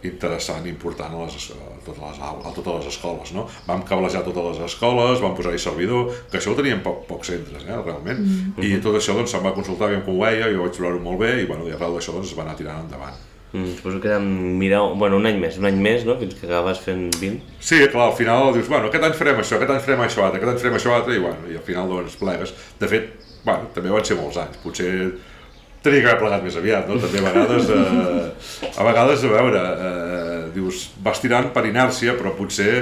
interessant 0.07 0.69
i 0.69 0.73
important 0.75 1.17
a, 1.17 1.25
les, 1.25 1.49
a, 1.57 1.73
totes 1.87 2.03
les, 2.05 2.21
aules, 2.29 2.47
a 2.47 2.55
totes 2.59 2.79
les 2.79 2.93
escoles 2.93 3.35
no? 3.37 3.47
vam 3.67 3.83
cablejar 3.89 4.23
totes 4.29 4.53
les 4.53 4.63
escoles, 4.69 5.25
vam 5.25 5.35
posar-hi 5.39 5.63
servidor 5.63 6.13
que 6.31 6.39
això 6.41 6.53
ho 6.53 6.61
tenien 6.61 6.85
poc, 6.85 7.07
pocs 7.09 7.33
centres 7.33 7.65
eh, 7.65 7.81
realment, 7.81 8.21
mm. 8.21 8.61
i 8.67 8.77
tot 8.85 9.01
això 9.01 9.17
doncs, 9.17 9.33
se'm 9.33 9.47
va 9.47 9.57
consultar 9.57 9.89
aviam 9.89 10.05
com 10.05 10.21
ho 10.21 10.25
veia, 10.27 10.53
jo 10.53 10.67
vaig 10.67 10.77
trobar-ho 10.77 11.03
molt 11.03 11.25
bé 11.25 11.35
i, 11.41 11.49
bueno, 11.49 11.69
i 11.69 11.77
arrel 11.77 11.97
d'això 11.97 12.17
doncs, 12.17 12.33
es 12.35 12.39
va 12.39 12.45
anar 12.45 12.59
tirant 12.61 12.85
endavant 12.85 13.30
Mm, 13.53 13.73
suposo 13.77 14.01
que 14.01 14.07
era 14.09 14.21
mirar, 14.21 14.83
bueno, 14.95 15.17
un 15.19 15.27
any 15.27 15.41
més, 15.43 15.57
un 15.59 15.67
any 15.67 15.81
més, 15.83 16.05
no? 16.07 16.15
Fins 16.21 16.37
que 16.39 16.47
acabes 16.47 16.79
fent 16.85 17.09
20. 17.17 17.41
Sí, 17.59 17.81
clar, 17.91 18.07
al 18.11 18.15
final 18.15 18.53
dius, 18.55 18.69
bueno, 18.71 18.87
aquest 18.87 19.09
any 19.09 19.17
farem 19.19 19.43
això, 19.43 19.59
aquest 19.59 19.75
any 19.75 19.83
farem 19.83 20.05
això 20.07 20.23
altre, 20.23 20.39
aquest 20.39 20.53
any 20.53 20.63
farem 20.63 20.79
això 20.79 20.95
altre, 20.95 21.17
i, 21.19 21.25
bueno, 21.25 21.51
i 21.51 21.59
al 21.59 21.67
final 21.67 21.91
doncs 21.91 22.15
plegues. 22.21 22.55
De 22.79 22.91
fet, 22.93 23.11
bueno, 23.43 23.73
també 23.75 23.91
van 23.91 24.07
ser 24.07 24.21
molts 24.21 24.39
anys, 24.39 24.63
potser 24.63 24.93
tenia 25.83 26.01
que 26.05 26.11
haver 26.13 26.21
plegat 26.21 26.43
més 26.47 26.57
aviat, 26.61 26.89
no? 26.89 26.99
També 27.03 27.21
a 27.21 27.27
vegades, 27.27 27.71
eh, 27.75 28.71
a 28.71 28.87
vegades, 28.87 29.23
a 29.25 29.35
veure, 29.35 29.63
eh, 29.91 30.41
dius, 30.55 30.91
vas 31.03 31.23
tirant 31.23 31.51
per 31.55 31.65
inèrcia, 31.67 32.15
però 32.19 32.37
potser 32.37 32.73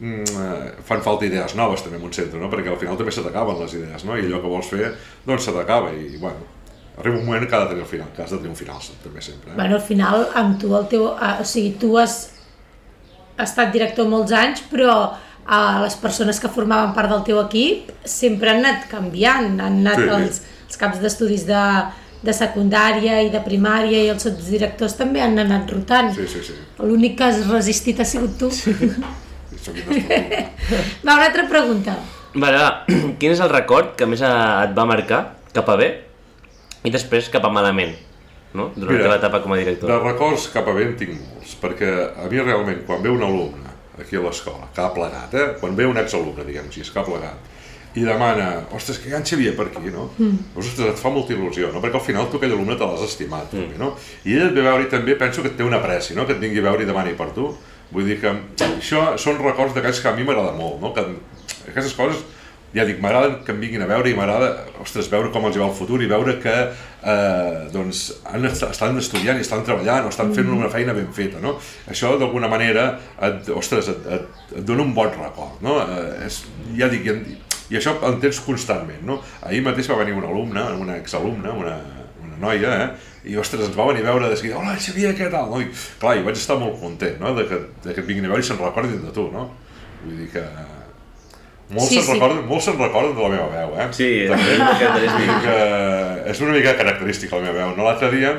mm, 0.00 0.24
eh, 0.44 0.72
fan 0.84 1.04
falta 1.06 1.24
idees 1.24 1.54
noves 1.56 1.86
també 1.86 2.00
en 2.00 2.08
un 2.08 2.12
centre, 2.12 2.40
no? 2.42 2.50
Perquè 2.52 2.72
al 2.72 2.80
final 2.82 2.98
també 3.00 3.14
se 3.14 3.24
t'acaben 3.24 3.62
les 3.62 3.78
idees, 3.78 4.04
no? 4.04 4.18
I 4.18 4.26
allò 4.26 4.42
que 4.42 4.52
vols 4.58 4.72
fer, 4.74 4.90
doncs 5.24 5.48
se 5.48 5.54
t'acaba, 5.54 5.94
i, 5.94 6.18
bueno, 6.20 6.50
arriba 7.02 7.18
un 7.20 7.26
moment 7.26 7.44
que 7.48 7.56
ha 7.56 7.60
de 7.64 7.72
tenir 7.74 7.82
el 7.84 7.88
final, 7.90 8.08
que 8.16 8.22
has 8.24 8.30
de 8.32 8.38
tenir 8.38 8.50
un 8.54 8.58
final 8.58 8.80
també 9.04 9.20
sempre. 9.24 9.50
Eh? 9.52 9.56
Bueno, 9.58 9.76
al 9.76 9.84
final, 9.84 10.26
amb 10.38 10.56
tu, 10.62 10.72
el 10.78 10.86
teu, 10.90 11.08
eh, 11.12 11.34
o 11.42 11.46
sigui, 11.48 11.74
tu 11.82 11.96
has 12.00 12.16
estat 13.42 13.72
director 13.74 14.08
molts 14.08 14.32
anys, 14.36 14.62
però 14.70 14.94
eh, 15.12 15.78
les 15.82 15.96
persones 16.00 16.38
que 16.40 16.50
formaven 16.52 16.94
part 16.96 17.10
del 17.12 17.24
teu 17.26 17.40
equip 17.42 17.90
sempre 18.08 18.52
han 18.54 18.62
anat 18.64 18.86
canviant, 18.90 19.58
han 19.60 19.80
anat 19.82 19.98
Sí. 20.02 20.08
els, 20.16 20.42
els 20.68 20.80
caps 20.80 21.00
d'estudis 21.02 21.42
de, 21.48 21.62
de 22.22 22.32
secundària 22.36 23.18
i 23.26 23.30
de 23.34 23.40
primària 23.44 24.04
i 24.06 24.08
els 24.12 24.22
sotsdirectors 24.22 24.94
també 24.96 25.20
han 25.24 25.36
anat 25.42 25.70
rotant. 25.74 26.12
Sí, 26.14 26.28
sí, 26.30 26.40
sí. 26.46 26.54
L'únic 26.80 27.18
que 27.18 27.24
has 27.28 27.42
resistit 27.50 28.00
ha 28.00 28.06
sigut 28.08 28.38
tu. 28.38 28.50
Sí. 28.50 28.72
Va, 31.04 31.14
una 31.16 31.24
altra 31.26 31.44
pregunta. 31.48 31.96
Vale, 32.34 32.56
va. 32.58 32.70
Quin 33.20 33.34
és 33.34 33.42
el 33.44 33.50
record 33.52 33.94
que 33.98 34.06
més 34.08 34.22
et 34.24 34.72
va 34.76 34.86
marcar 34.88 35.22
cap 35.52 35.68
a 35.68 35.76
bé 35.76 35.90
i 36.82 36.90
després 36.94 37.30
cap 37.32 37.44
a 37.46 37.52
malament, 37.52 37.94
no? 38.54 38.70
Durant 38.76 38.98
la 38.98 39.06
teva 39.06 39.18
etapa 39.20 39.42
com 39.44 39.54
a 39.54 39.60
director. 39.60 39.90
De 39.90 39.98
records 40.02 40.48
cap 40.54 40.68
a 40.68 40.74
bé 40.76 40.88
en 40.90 40.96
tinc 40.98 41.14
molts, 41.16 41.54
perquè 41.62 41.92
a 42.24 42.28
mi 42.30 42.42
realment, 42.42 42.82
quan 42.88 43.02
ve 43.04 43.12
un 43.12 43.22
alumne 43.22 43.70
aquí 44.00 44.18
a 44.18 44.24
l'escola, 44.24 44.68
que 44.74 44.82
ha 44.82 44.92
plegat, 44.94 45.34
eh? 45.36 45.48
quan 45.60 45.76
ve 45.78 45.86
un 45.86 46.00
exalumne, 46.00 46.46
diguem 46.48 46.70
així, 46.70 46.84
que 46.88 47.00
ha 47.00 47.06
plegat, 47.06 47.50
i 47.92 48.06
demana, 48.06 48.46
ostres, 48.72 48.98
que 49.02 49.10
hi 49.10 49.12
ha 49.12 49.18
en 49.20 49.26
Xavier 49.28 49.52
per 49.56 49.66
aquí, 49.68 49.90
no? 49.92 50.06
Mm. 50.16 50.56
Ostres, 50.56 50.94
et 50.94 51.00
fa 51.00 51.10
molta 51.12 51.34
il·lusió, 51.34 51.68
no? 51.74 51.82
Perquè 51.82 51.98
al 51.98 52.04
final 52.06 52.30
tu 52.32 52.38
aquell 52.38 52.54
alumne 52.56 52.78
te 52.80 52.88
l'has 52.88 53.04
estimat, 53.04 53.52
mm. 53.52 53.58
també, 53.58 53.80
no? 53.80 53.90
I 54.24 54.38
ell 54.38 54.46
et 54.46 54.54
ve 54.56 54.62
a 54.62 54.70
veure 54.70 54.88
també 54.88 55.16
penso 55.20 55.44
que 55.44 55.52
et 55.52 55.58
té 55.58 55.66
una 55.66 55.82
pressi, 55.84 56.16
no? 56.16 56.24
Que 56.24 56.32
et 56.38 56.40
vingui 56.40 56.62
a 56.62 56.70
veure 56.70 56.86
i 56.86 56.88
demani 56.88 57.12
per 57.18 57.28
tu. 57.36 57.50
Vull 57.92 58.08
dir 58.08 58.16
que 58.22 58.32
això 58.64 59.10
són 59.20 59.36
records 59.42 59.76
d'aquells 59.76 60.00
que 60.00 60.08
a 60.08 60.14
mi 60.16 60.24
m'agrada 60.24 60.54
molt, 60.56 60.80
no? 60.80 60.94
Que 60.96 61.04
aquestes 61.68 61.92
coses 61.98 62.24
ja 62.72 62.86
dic, 62.88 63.00
m'agrada 63.04 63.42
que 63.44 63.52
em 63.52 63.60
vinguin 63.60 63.84
a 63.84 63.88
veure 63.90 64.10
i 64.10 64.16
m'agrada, 64.16 64.50
ostres, 64.80 65.10
veure 65.12 65.30
com 65.32 65.44
els 65.48 65.56
hi 65.56 65.60
va 65.60 65.68
el 65.68 65.76
futur 65.76 66.00
i 66.02 66.08
veure 66.08 66.38
que 66.40 66.54
eh, 66.54 67.68
doncs, 67.72 68.02
han, 68.32 68.48
estan 68.48 68.98
estudiant 69.00 69.38
i 69.40 69.44
estan 69.44 69.64
treballant 69.66 70.08
o 70.08 70.12
estan 70.12 70.32
fent 70.36 70.48
una 70.52 70.70
feina 70.72 70.96
ben 70.96 71.10
feta, 71.12 71.40
no? 71.42 71.58
Això 71.92 72.14
d'alguna 72.20 72.50
manera, 72.52 72.88
et, 73.28 73.52
ostres, 73.52 73.92
et, 73.92 74.10
et, 74.16 74.42
et 74.56 74.66
dona 74.68 74.86
un 74.86 74.94
bon 74.96 75.12
record, 75.12 75.60
no? 75.64 75.78
Eh, 75.84 76.26
és, 76.28 76.42
ja 76.78 76.88
dic, 76.92 77.08
i, 77.12 77.38
i 77.72 77.80
això 77.80 77.98
en 78.08 78.20
tens 78.22 78.40
constantment, 78.46 79.04
no? 79.08 79.20
Ahir 79.48 79.62
mateix 79.66 79.92
va 79.92 80.00
venir 80.00 80.16
una 80.16 80.32
alumna, 80.32 80.70
una 80.80 80.96
exalumna, 81.00 81.52
una, 81.52 81.78
una 82.24 82.40
noia, 82.40 82.76
eh? 82.86 83.10
i 83.32 83.36
ostres, 83.38 83.68
ens 83.68 83.76
va 83.78 83.86
venir 83.92 84.02
a 84.02 84.10
veure 84.10 84.32
de 84.32 84.36
seguida, 84.38 84.58
hola 84.58 84.74
Xavier, 84.80 85.12
què 85.14 85.28
tal? 85.30 85.52
No? 85.52 85.60
I, 85.62 85.68
clar, 86.00 86.16
i 86.18 86.24
vaig 86.26 86.40
estar 86.40 86.56
molt 86.58 86.80
content 86.80 87.20
no? 87.22 87.36
de, 87.36 87.44
que, 87.46 87.60
de 87.84 87.92
que 87.92 88.02
et 88.02 88.08
vinguin 88.08 88.26
a 88.26 88.32
veure 88.32 88.42
i 88.42 88.48
se'n 88.48 88.58
recordin 88.58 89.04
de 89.04 89.12
tu, 89.14 89.28
no? 89.30 89.50
Vull 90.02 90.24
dir 90.24 90.32
que 90.32 90.42
molts 91.72 91.88
Sí, 91.90 91.96
se'n 91.98 92.06
sí. 92.06 92.14
recorden, 92.16 92.42
molts 92.48 92.66
se'n 92.68 92.78
recorden 92.78 93.14
de 93.16 93.22
la 93.24 93.30
meva 93.32 93.48
veu, 93.52 93.74
eh? 93.80 93.86
Sí, 93.96 94.08
també 94.30 94.52
és 94.52 94.60
una 94.60 94.74
característica. 94.78 95.38
que 95.46 96.30
és 96.32 96.42
una 96.44 96.56
mica 96.56 96.74
característica 96.80 97.38
la 97.40 97.46
meva 97.48 97.58
veu. 97.62 97.74
No? 97.78 97.86
L'altre 97.88 98.10
dia 98.14 98.34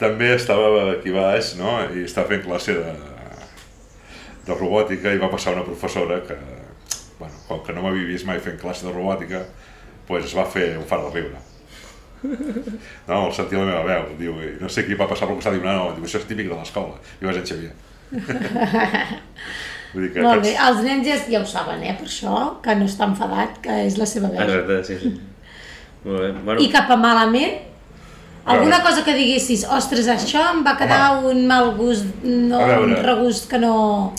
també 0.00 0.32
estava 0.34 0.72
aquí 0.92 1.12
baix 1.14 1.54
no? 1.60 1.78
i 1.94 2.04
estava 2.04 2.28
fent 2.34 2.44
classe 2.44 2.74
de, 2.76 2.92
de 4.46 4.54
robòtica 4.60 5.14
i 5.16 5.20
va 5.22 5.30
passar 5.32 5.54
una 5.56 5.64
professora 5.64 6.20
que, 6.28 6.36
bueno, 7.18 7.34
com 7.48 7.62
que 7.64 7.72
no 7.76 7.82
m'havia 7.86 8.06
vist 8.12 8.28
mai 8.28 8.38
fent 8.44 8.58
classe 8.60 8.86
de 8.86 8.92
robòtica, 8.92 9.40
pues 10.06 10.28
es 10.28 10.36
va 10.36 10.44
fer 10.46 10.74
un 10.78 10.84
far 10.86 11.00
de 11.06 11.14
riure. 11.16 11.42
No, 13.06 13.26
al 13.26 13.32
sentir 13.36 13.58
la 13.60 13.66
meva 13.68 13.82
veu, 13.86 14.06
diu, 14.18 14.36
i 14.42 14.52
no 14.60 14.68
sé 14.72 14.84
qui 14.86 14.96
va 14.98 15.06
passar 15.08 15.28
per 15.28 15.36
costat, 15.38 15.54
diu, 15.56 15.62
no, 15.64 15.72
no, 15.76 15.90
diu, 15.96 16.04
això 16.08 16.18
és 16.20 16.28
típic 16.28 16.48
de 16.50 16.56
l'escola. 16.58 16.96
I 17.20 17.28
vas 17.28 17.36
en 17.40 17.46
Xavier. 17.46 17.74
Vull 19.96 20.04
dir 20.04 20.10
que 20.12 20.20
Molt 20.20 20.42
bé, 20.44 20.50
aquests- 20.52 20.68
els 20.68 20.82
nens 20.84 21.06
ja, 21.08 21.14
ja 21.32 21.40
ho 21.40 21.46
saben, 21.48 21.80
eh, 21.88 21.94
per 21.96 22.04
això, 22.04 22.40
que 22.60 22.74
no 22.76 22.84
està 22.84 23.06
enfadat, 23.08 23.56
que 23.64 23.78
és 23.86 23.96
la 23.96 24.04
seva 24.04 24.28
veu. 24.28 24.42
Exacte, 24.44 24.76
sí, 24.84 24.98
sí. 25.00 25.12
Molt 26.04 26.20
bé. 26.20 26.28
Bueno, 26.44 26.60
I 26.60 26.68
cap 26.74 26.90
a 26.92 26.98
malament? 27.00 27.54
Alguna 28.46 28.82
cosa 28.84 29.02
que 29.02 29.14
diguessis, 29.16 29.64
ostres, 29.74 30.06
això 30.12 30.42
em 30.52 30.60
va 30.62 30.76
quedar 30.78 31.24
un 31.26 31.46
mal 31.48 31.72
gust, 31.74 32.04
no, 32.22 32.60
un 32.84 32.92
regust 33.02 33.48
que 33.50 33.58
no... 33.58 34.12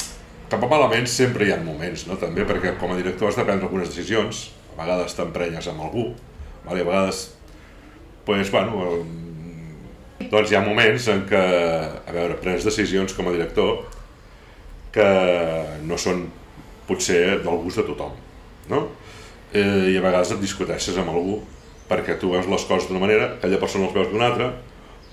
Cap 0.49 0.63
a 0.65 0.67
malament 0.67 1.05
sempre 1.07 1.45
hi 1.47 1.53
ha 1.53 1.59
moments, 1.63 2.07
no? 2.09 2.17
també 2.19 2.43
perquè 2.47 2.73
com 2.79 2.91
a 2.91 2.97
director 2.97 3.29
has 3.29 3.37
de 3.37 3.45
prendre 3.47 3.67
algunes 3.69 3.87
decisions, 3.93 4.49
a 4.75 4.81
vegades 4.81 5.15
t'emprenyes 5.15 5.69
amb 5.71 5.85
algú, 5.85 6.09
vale? 6.65 6.81
a 6.83 6.89
vegades, 6.89 7.21
pues, 8.27 8.51
bueno, 8.51 8.97
doncs 10.31 10.51
hi 10.51 10.57
ha 10.59 10.63
moments 10.65 11.07
en 11.13 11.23
què, 11.29 11.45
a 12.03 12.15
veure, 12.17 12.35
prens 12.43 12.67
decisions 12.67 13.13
com 13.15 13.29
a 13.29 13.35
director 13.37 13.85
que 14.97 15.09
no 15.85 15.99
són 16.01 16.25
potser 16.87 17.39
del 17.43 17.61
gust 17.63 17.81
de 17.81 17.85
tothom, 17.87 18.15
no? 18.71 18.87
Eh, 19.53 19.93
I 19.93 19.99
a 19.99 20.03
vegades 20.03 20.33
et 20.35 20.41
discuteixes 20.43 20.97
amb 20.99 21.13
algú 21.13 21.41
perquè 21.87 22.17
tu 22.19 22.33
veus 22.33 22.47
les 22.51 22.65
coses 22.67 22.89
d'una 22.89 23.03
manera, 23.03 23.35
aquella 23.37 23.59
persona 23.61 23.87
les 23.87 23.95
veus 23.95 24.09
d'una 24.11 24.27
altra, 24.27 24.49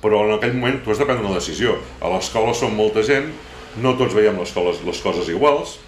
però 0.02 0.24
en 0.26 0.34
aquell 0.36 0.56
moment 0.56 0.80
tu 0.82 0.92
has 0.92 1.00
de 1.00 1.06
prendre 1.06 1.24
una 1.24 1.38
decisió. 1.38 1.76
A 2.02 2.10
l'escola 2.12 2.54
som 2.56 2.74
molta 2.76 3.04
gent, 3.06 3.30
no 3.80 3.94
tots 3.98 4.16
veiem 4.16 4.40
les 4.40 4.52
coses, 4.54 4.82
les 4.86 5.02
coses 5.04 5.30
iguals, 5.32 5.78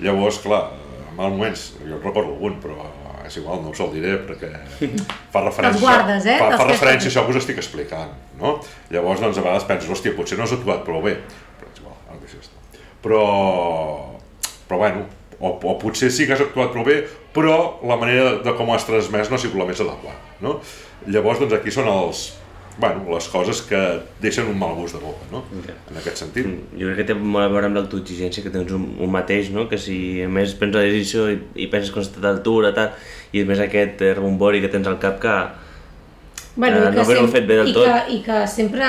llavors, 0.00 0.40
clar, 0.44 0.62
en 1.10 1.18
mals 1.18 1.36
moments, 1.36 1.66
jo 1.82 1.92
en 1.98 2.02
recordo 2.02 2.32
algun, 2.32 2.56
però 2.62 2.88
és 3.26 3.36
igual, 3.38 3.60
no 3.62 3.70
us 3.70 3.82
el 3.84 3.92
diré 3.94 4.16
perquè 4.26 4.48
fa 5.34 5.44
referència, 5.44 5.76
Te'ls 5.76 5.84
guardes, 5.84 6.26
eh? 6.26 6.38
fa, 6.40 6.56
fa 6.58 6.66
referència 6.72 7.06
a 7.06 7.12
això 7.12 7.26
que 7.26 7.36
us 7.36 7.42
estic 7.44 7.60
explicant, 7.62 8.16
no? 8.40 8.56
Llavors, 8.90 9.22
doncs, 9.22 9.38
a 9.38 9.44
vegades 9.44 9.68
penses, 9.68 9.92
hòstia, 9.92 10.16
potser 10.16 10.40
no 10.40 10.48
has 10.48 10.56
actuat 10.56 10.82
prou 10.88 11.04
bé, 11.04 11.18
però 11.60 11.70
és 11.70 11.84
igual, 11.84 12.00
ara 12.08 12.18
deixa 12.24 12.40
estar. 12.40 12.58
Però, 13.02 13.22
però 14.68 14.78
bueno, 14.82 15.06
o, 15.40 15.54
o 15.56 15.78
potser 15.80 16.10
sí 16.12 16.26
que 16.28 16.34
has 16.36 16.42
actuat 16.44 16.72
prou 16.74 16.84
bé, 16.84 16.98
però 17.34 17.78
la 17.86 17.96
manera 17.96 18.34
de 18.44 18.52
com 18.58 18.68
ho 18.68 18.74
has 18.76 18.84
transmès 18.88 19.30
no 19.30 19.38
ha 19.38 19.40
sigut 19.40 19.56
la 19.62 19.66
més 19.70 19.80
adequada, 19.80 20.18
no? 20.44 20.58
Llavors, 21.08 21.40
doncs, 21.40 21.54
aquí 21.56 21.72
són 21.72 21.88
els, 21.88 22.26
bueno, 22.80 23.06
les 23.14 23.28
coses 23.32 23.62
que 23.64 23.80
deixen 24.20 24.50
un 24.52 24.58
mal 24.60 24.74
gust 24.76 24.98
de 24.98 25.00
boca, 25.00 25.24
no? 25.32 25.40
En 25.88 25.96
aquest 26.00 26.20
sentit. 26.26 26.44
jo 26.76 26.90
crec 26.90 26.98
que 27.00 27.06
té 27.08 27.16
molt 27.16 27.46
a 27.46 27.52
veure 27.54 27.70
amb 27.70 27.78
l'autoexigència 27.80 28.44
que 28.44 28.52
tens 28.52 28.72
un, 28.76 28.84
un 29.00 29.10
mateix, 29.14 29.48
no? 29.54 29.64
Que 29.70 29.78
si 29.80 30.20
a 30.24 30.28
més 30.28 30.52
prens 30.60 30.76
la 30.76 30.84
decisió 30.84 31.30
i, 31.32 31.38
i 31.56 31.70
penses 31.72 31.90
que 31.94 32.02
no 32.02 32.04
estàs 32.04 32.20
a 32.20 32.26
l'altura, 32.28 32.74
tal, 32.76 32.92
i 33.32 33.40
a 33.40 33.48
més 33.48 33.60
aquest 33.64 34.02
eh, 34.04 34.12
rebombori 34.18 34.60
que 34.60 34.68
tens 34.72 34.86
al 34.92 34.98
cap 35.00 35.16
que... 35.24 35.38
Bueno, 36.56 36.82
Eh, 36.84 36.90
i 36.92 36.96
no 36.98 37.02
haver-ho 37.06 37.24
sem- 37.24 37.32
fet 37.32 37.46
bé 37.48 37.56
del 37.62 37.68
i 37.70 37.72
tot. 37.72 37.86
Que, 37.88 38.12
I 38.18 38.20
que 38.26 38.42
sempre, 38.50 38.86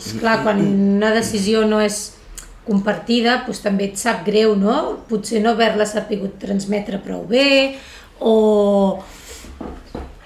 esclar, 0.00 0.40
quan 0.42 0.58
una 0.66 1.12
decisió 1.14 1.62
no 1.68 1.78
és 1.84 2.00
compartida, 2.66 3.40
doncs 3.46 3.60
també 3.64 3.88
et 3.90 3.96
sap 3.98 4.24
greu, 4.26 4.54
no? 4.56 4.76
Potser 5.08 5.40
no 5.42 5.50
haver-la 5.56 5.86
sapigut 5.88 6.36
transmetre 6.42 7.00
prou 7.02 7.24
bé, 7.26 7.74
o... 8.20 8.34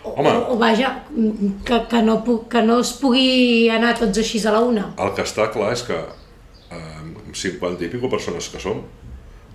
o, 0.05 0.11
Home. 0.17 0.29
o, 0.31 0.53
o 0.53 0.57
vaja, 0.61 0.91
que, 1.65 1.81
que, 1.91 2.03
no, 2.05 2.19
pu- 2.25 2.43
que 2.49 2.63
no 2.63 2.79
es 2.85 2.93
pugui 3.01 3.69
anar 3.73 3.95
tots 3.99 4.19
així 4.23 4.41
a 4.47 4.53
la 4.55 4.61
una. 4.65 4.91
El 5.03 5.15
que 5.17 5.25
està 5.27 5.49
clar 5.53 5.73
és 5.75 5.83
que 5.89 5.97
eh, 5.97 7.01
amb 7.01 7.33
50 7.37 7.85
i 7.85 7.91
pico 7.93 8.11
persones 8.13 8.49
que 8.53 8.61
som, 8.63 8.85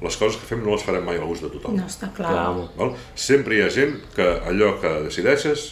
les 0.01 0.17
coses 0.17 0.39
que 0.41 0.47
fem 0.49 0.63
no 0.65 0.73
les 0.73 0.81
farem 0.85 1.03
mai 1.05 1.19
al 1.21 1.27
gust 1.29 1.45
de 1.45 1.51
tothom. 1.53 1.75
No, 1.77 1.85
està 1.85 2.09
clar. 2.17 2.31
Clar. 2.33 2.67
Val? 2.79 2.95
Sempre 3.13 3.59
hi 3.59 3.61
ha 3.61 3.69
gent 3.73 3.99
que 4.15 4.25
allò 4.49 4.73
que 4.81 4.95
decideixes 5.05 5.67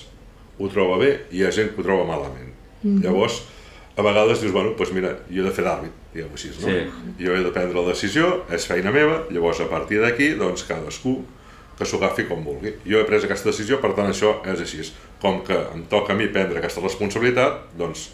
ho 0.59 0.67
troba 0.69 0.99
bé 1.01 1.11
i 1.33 1.39
hi 1.41 1.45
ha 1.47 1.51
gent 1.55 1.71
que 1.73 1.81
ho 1.81 1.85
troba 1.87 2.05
malament. 2.05 2.51
Mm. 2.83 3.01
Llavors, 3.03 3.41
a 3.99 4.03
vegades 4.05 4.39
dius, 4.39 4.53
bueno, 4.55 4.71
doncs 4.79 4.93
mira, 4.95 5.11
jo 5.27 5.43
he 5.43 5.47
de 5.49 5.51
fer 5.55 5.65
d'àrbit, 5.65 5.95
diguem-ho 6.13 6.37
així, 6.37 6.53
no? 6.55 6.69
Sí. 6.69 7.15
Jo 7.19 7.35
he 7.35 7.41
de 7.43 7.51
prendre 7.55 7.75
la 7.75 7.89
decisió, 7.91 8.29
és 8.55 8.67
feina 8.69 8.93
meva, 8.95 9.25
llavors 9.33 9.59
a 9.59 9.67
partir 9.67 9.99
d'aquí, 9.99 10.31
doncs 10.39 10.63
cadascú 10.69 11.17
que 11.75 11.87
s'ho 11.87 11.99
agafi 11.99 12.25
com 12.29 12.43
vulgui. 12.43 12.73
Jo 12.87 13.01
he 13.01 13.07
pres 13.07 13.27
aquesta 13.27 13.51
decisió, 13.51 13.79
per 13.83 13.91
tant 13.97 14.07
això 14.11 14.37
és 14.51 14.63
així. 14.63 14.87
Com 15.19 15.41
que 15.47 15.57
em 15.73 15.83
toca 15.91 16.15
a 16.15 16.19
mi 16.19 16.29
prendre 16.31 16.59
aquesta 16.59 16.83
responsabilitat, 16.83 17.69
doncs 17.79 18.09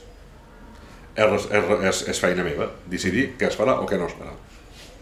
és, 1.15 1.47
és, 1.47 1.71
és, 1.89 2.01
és 2.13 2.19
feina 2.21 2.45
meva 2.45 2.71
decidir 2.91 3.31
què 3.39 3.49
es 3.49 3.57
farà 3.57 3.77
o 3.81 3.87
què 3.89 4.01
no 4.01 4.09
es 4.09 4.17
farà. 4.17 4.33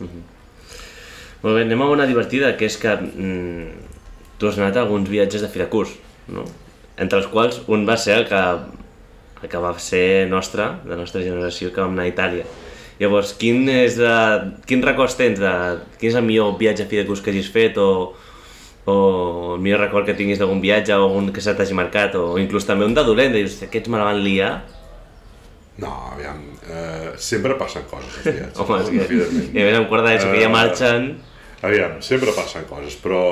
Molt 0.04 1.58
bé, 1.58 1.64
anem 1.64 1.82
a 1.84 1.90
una 1.92 2.08
divertida, 2.08 2.54
que 2.60 2.68
és 2.70 2.78
que 2.80 2.94
mm, 3.00 3.90
tu 4.40 4.52
has 4.52 4.60
anat 4.60 4.78
a 4.80 4.86
alguns 4.86 5.12
viatges 5.12 5.44
de 5.44 5.52
fi 5.52 5.64
de 5.64 5.68
curs, 5.72 5.96
no? 6.32 6.46
Entre 7.00 7.20
els 7.20 7.28
quals 7.32 7.64
un 7.74 7.88
va 7.88 7.98
ser 7.98 8.20
el 8.22 8.28
que, 8.30 8.42
que 9.50 9.62
va 9.62 9.74
ser 9.80 10.28
nostre, 10.30 10.68
de 10.86 10.96
nostra 11.00 11.22
generació, 11.24 11.72
que 11.74 11.82
vam 11.82 11.96
anar 11.96 12.06
a 12.08 12.12
Itàlia. 12.12 12.46
Llavors, 13.00 13.34
quin, 13.40 13.66
és 13.70 13.98
de, 13.98 14.12
quin 14.70 14.84
records 14.86 15.16
tens 15.20 15.40
de... 15.42 15.54
Quin 16.00 16.12
és 16.12 16.20
el 16.20 16.26
millor 16.28 16.54
viatge 16.60 16.86
a 16.86 16.90
fi 16.90 17.02
de 17.02 17.08
curs 17.08 17.24
que 17.26 17.34
hagis 17.34 17.50
fet 17.52 17.80
o, 17.82 18.14
o 18.86 18.96
el 19.56 19.64
millor 19.66 19.82
record 19.82 20.06
que 20.06 20.16
tinguis 20.18 20.40
d'algun 20.40 20.62
viatge 20.64 20.94
o 20.94 21.08
algun 21.08 21.32
que 21.34 21.42
se 21.42 21.56
t'hagi 21.58 21.76
marcat 21.76 22.16
o 22.20 22.38
inclús 22.40 22.68
també 22.70 22.86
un 22.86 22.94
de 22.94 23.04
dolent, 23.04 23.34
de 23.34 23.42
dius, 23.42 23.56
"Hòstia, 23.56 23.72
aquests 23.72 23.90
me 23.90 23.98
la 23.98 24.08
van 24.12 24.22
liar. 24.24 24.54
No, 25.82 25.90
aviam, 26.14 26.38
eh, 26.70 27.12
sempre 27.18 27.56
passen 27.58 27.84
coses 27.90 28.14
als 28.22 28.26
viatges. 28.30 28.60
Home, 28.62 28.80
és 28.84 28.90
que, 28.90 29.06
evidentment. 29.08 29.56
i 29.56 29.62
a 29.62 29.66
més 29.66 29.78
en 29.80 29.88
quart 29.90 30.06
d'ESO 30.06 30.30
que 30.32 30.42
ja 30.44 30.50
Eh, 30.50 30.54
marxen... 30.54 31.08
Aviam, 31.64 31.98
sempre 32.04 32.32
passen 32.36 32.66
coses, 32.70 32.96
però 33.02 33.24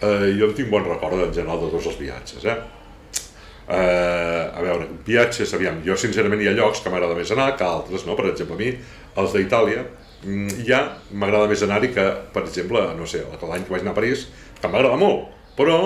eh, 0.00 0.32
jo 0.38 0.48
en 0.48 0.54
tinc 0.56 0.70
bon 0.70 0.84
record 0.86 1.20
en 1.20 1.34
general 1.34 1.60
de 1.60 1.70
tots 1.74 1.90
els 1.92 1.98
viatges, 2.00 2.44
eh? 2.48 2.56
Eh, 3.64 4.58
a 4.58 4.60
veure, 4.60 4.88
viatges, 5.06 5.54
aviam, 5.56 5.78
jo 5.86 5.96
sincerament 5.96 6.42
hi 6.42 6.50
ha 6.50 6.56
llocs 6.56 6.82
que 6.84 6.90
m'agrada 6.92 7.16
més 7.16 7.30
anar 7.32 7.54
que 7.56 7.64
altres, 7.64 8.04
no? 8.04 8.16
Per 8.18 8.26
exemple, 8.28 8.58
a 8.58 8.60
mi, 8.60 8.72
els 9.22 9.36
d'Itàlia, 9.36 9.86
mm, 10.24 10.64
ja 10.68 10.82
m'agrada 11.12 11.48
més 11.48 11.62
anar-hi 11.64 11.94
que, 11.94 12.04
per 12.34 12.44
exemple, 12.44 12.82
no 12.98 13.08
sé, 13.08 13.24
l'any 13.24 13.64
que 13.64 13.72
vaig 13.72 13.86
anar 13.86 13.94
a 13.94 14.00
París, 14.00 14.26
que 14.60 14.68
m'agrada 14.68 15.00
molt, 15.00 15.32
però, 15.56 15.78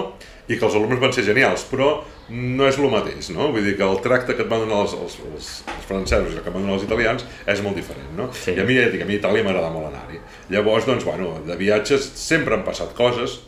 i 0.49 0.57
que 0.57 0.65
els 0.65 0.75
alumnes 0.75 0.99
van 0.99 1.13
ser 1.15 1.23
genials, 1.29 1.67
però 1.71 1.91
no 2.29 2.67
és 2.67 2.79
el 2.81 2.91
mateix, 2.91 3.31
no? 3.37 3.51
Vull 3.53 3.65
dir 3.65 3.77
que 3.79 3.87
el 3.87 4.01
tracte 4.05 4.35
que 4.35 4.43
et 4.43 4.51
van 4.51 4.65
donar 4.65 4.81
els, 4.85 4.95
els, 4.97 5.19
els, 5.29 5.51
els 5.71 5.87
francesos 5.89 6.35
i 6.35 6.41
el 6.41 6.45
que 6.45 6.53
van 6.53 6.65
donar 6.65 6.79
els 6.81 6.87
italians 6.87 7.27
és 7.47 7.63
molt 7.65 7.79
diferent, 7.79 8.09
no? 8.17 8.31
Sí. 8.33 8.57
I 8.57 8.65
a 8.65 8.67
mi, 8.69 8.79
ja 8.81 8.89
dic, 8.91 9.05
a 9.05 9.09
mi 9.09 9.19
Itàlia 9.21 9.45
m'agrada 9.47 9.71
molt 9.73 9.93
anar-hi. 9.93 10.19
Llavors, 10.51 10.89
doncs, 10.89 11.07
bueno, 11.07 11.37
de 11.47 11.57
viatges 11.61 12.11
sempre 12.19 12.57
han 12.57 12.65
passat 12.67 12.97
coses. 12.97 13.39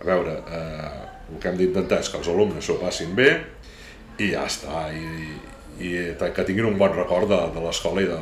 A 0.00 0.08
veure, 0.08 0.34
eh, 0.48 1.06
el 1.28 1.40
que 1.42 1.50
hem 1.50 1.60
d'intentar 1.60 2.00
és 2.00 2.08
que 2.08 2.20
els 2.20 2.28
alumnes 2.32 2.64
s'ho 2.64 2.78
passin 2.80 3.14
bé 3.16 3.30
i 4.18 4.32
ja 4.34 4.44
està. 4.48 4.88
I, 4.94 5.34
i 5.78 5.94
eh, 6.10 6.30
que 6.34 6.46
tinguin 6.46 6.68
un 6.72 6.78
bon 6.78 6.94
record 6.94 7.30
de, 7.30 7.40
de 7.54 7.64
l'escola 7.64 8.02
i 8.02 8.08
de, 8.08 8.18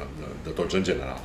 de, 0.00 0.06
de, 0.20 0.30
de 0.48 0.54
tots 0.56 0.78
en 0.78 0.86
general. 0.86 1.20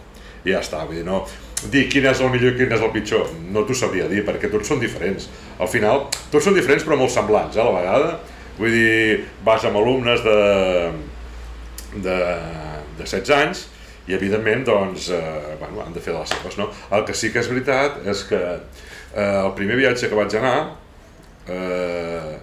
I 0.45 0.53
ja 0.53 0.63
està, 0.63 0.83
vull 0.87 0.99
dir, 0.99 1.05
no, 1.07 1.23
dir 1.71 1.85
quin 1.91 2.07
és 2.07 2.21
el 2.23 2.31
millor 2.31 2.53
i 2.53 2.59
quin 2.59 2.75
és 2.75 2.83
el 2.83 2.91
pitjor, 2.93 3.31
no 3.51 3.65
t'ho 3.67 3.75
sabria 3.75 4.07
dir, 4.11 4.23
perquè 4.27 4.51
tots 4.51 4.71
són 4.71 4.79
diferents. 4.83 5.27
Al 5.59 5.71
final, 5.71 6.07
tots 6.31 6.47
són 6.47 6.55
diferents 6.55 6.85
però 6.87 6.99
molt 6.99 7.13
semblants, 7.15 7.57
eh, 7.57 7.63
a 7.63 7.67
la 7.67 7.75
vegada. 7.79 8.13
Vull 8.59 8.75
dir, 8.75 9.25
vas 9.47 9.63
amb 9.67 9.79
alumnes 9.79 10.23
de, 10.23 10.39
de, 11.95 12.17
de 12.99 13.05
16 13.07 13.35
anys 13.37 13.67
i 14.09 14.15
evidentment 14.17 14.65
doncs, 14.67 15.09
eh, 15.15 15.55
bueno, 15.61 15.83
han 15.85 15.95
de 15.95 16.03
fer 16.03 16.15
les 16.15 16.31
seves, 16.33 16.57
no? 16.59 16.67
El 16.95 17.05
que 17.07 17.15
sí 17.15 17.31
que 17.31 17.39
és 17.43 17.49
veritat 17.51 18.01
és 18.09 18.23
que 18.27 18.39
eh, 18.41 19.39
el 19.45 19.53
primer 19.55 19.77
viatge 19.79 20.09
que 20.09 20.17
vaig 20.17 20.35
anar 20.39 20.55
eh, 21.47 22.39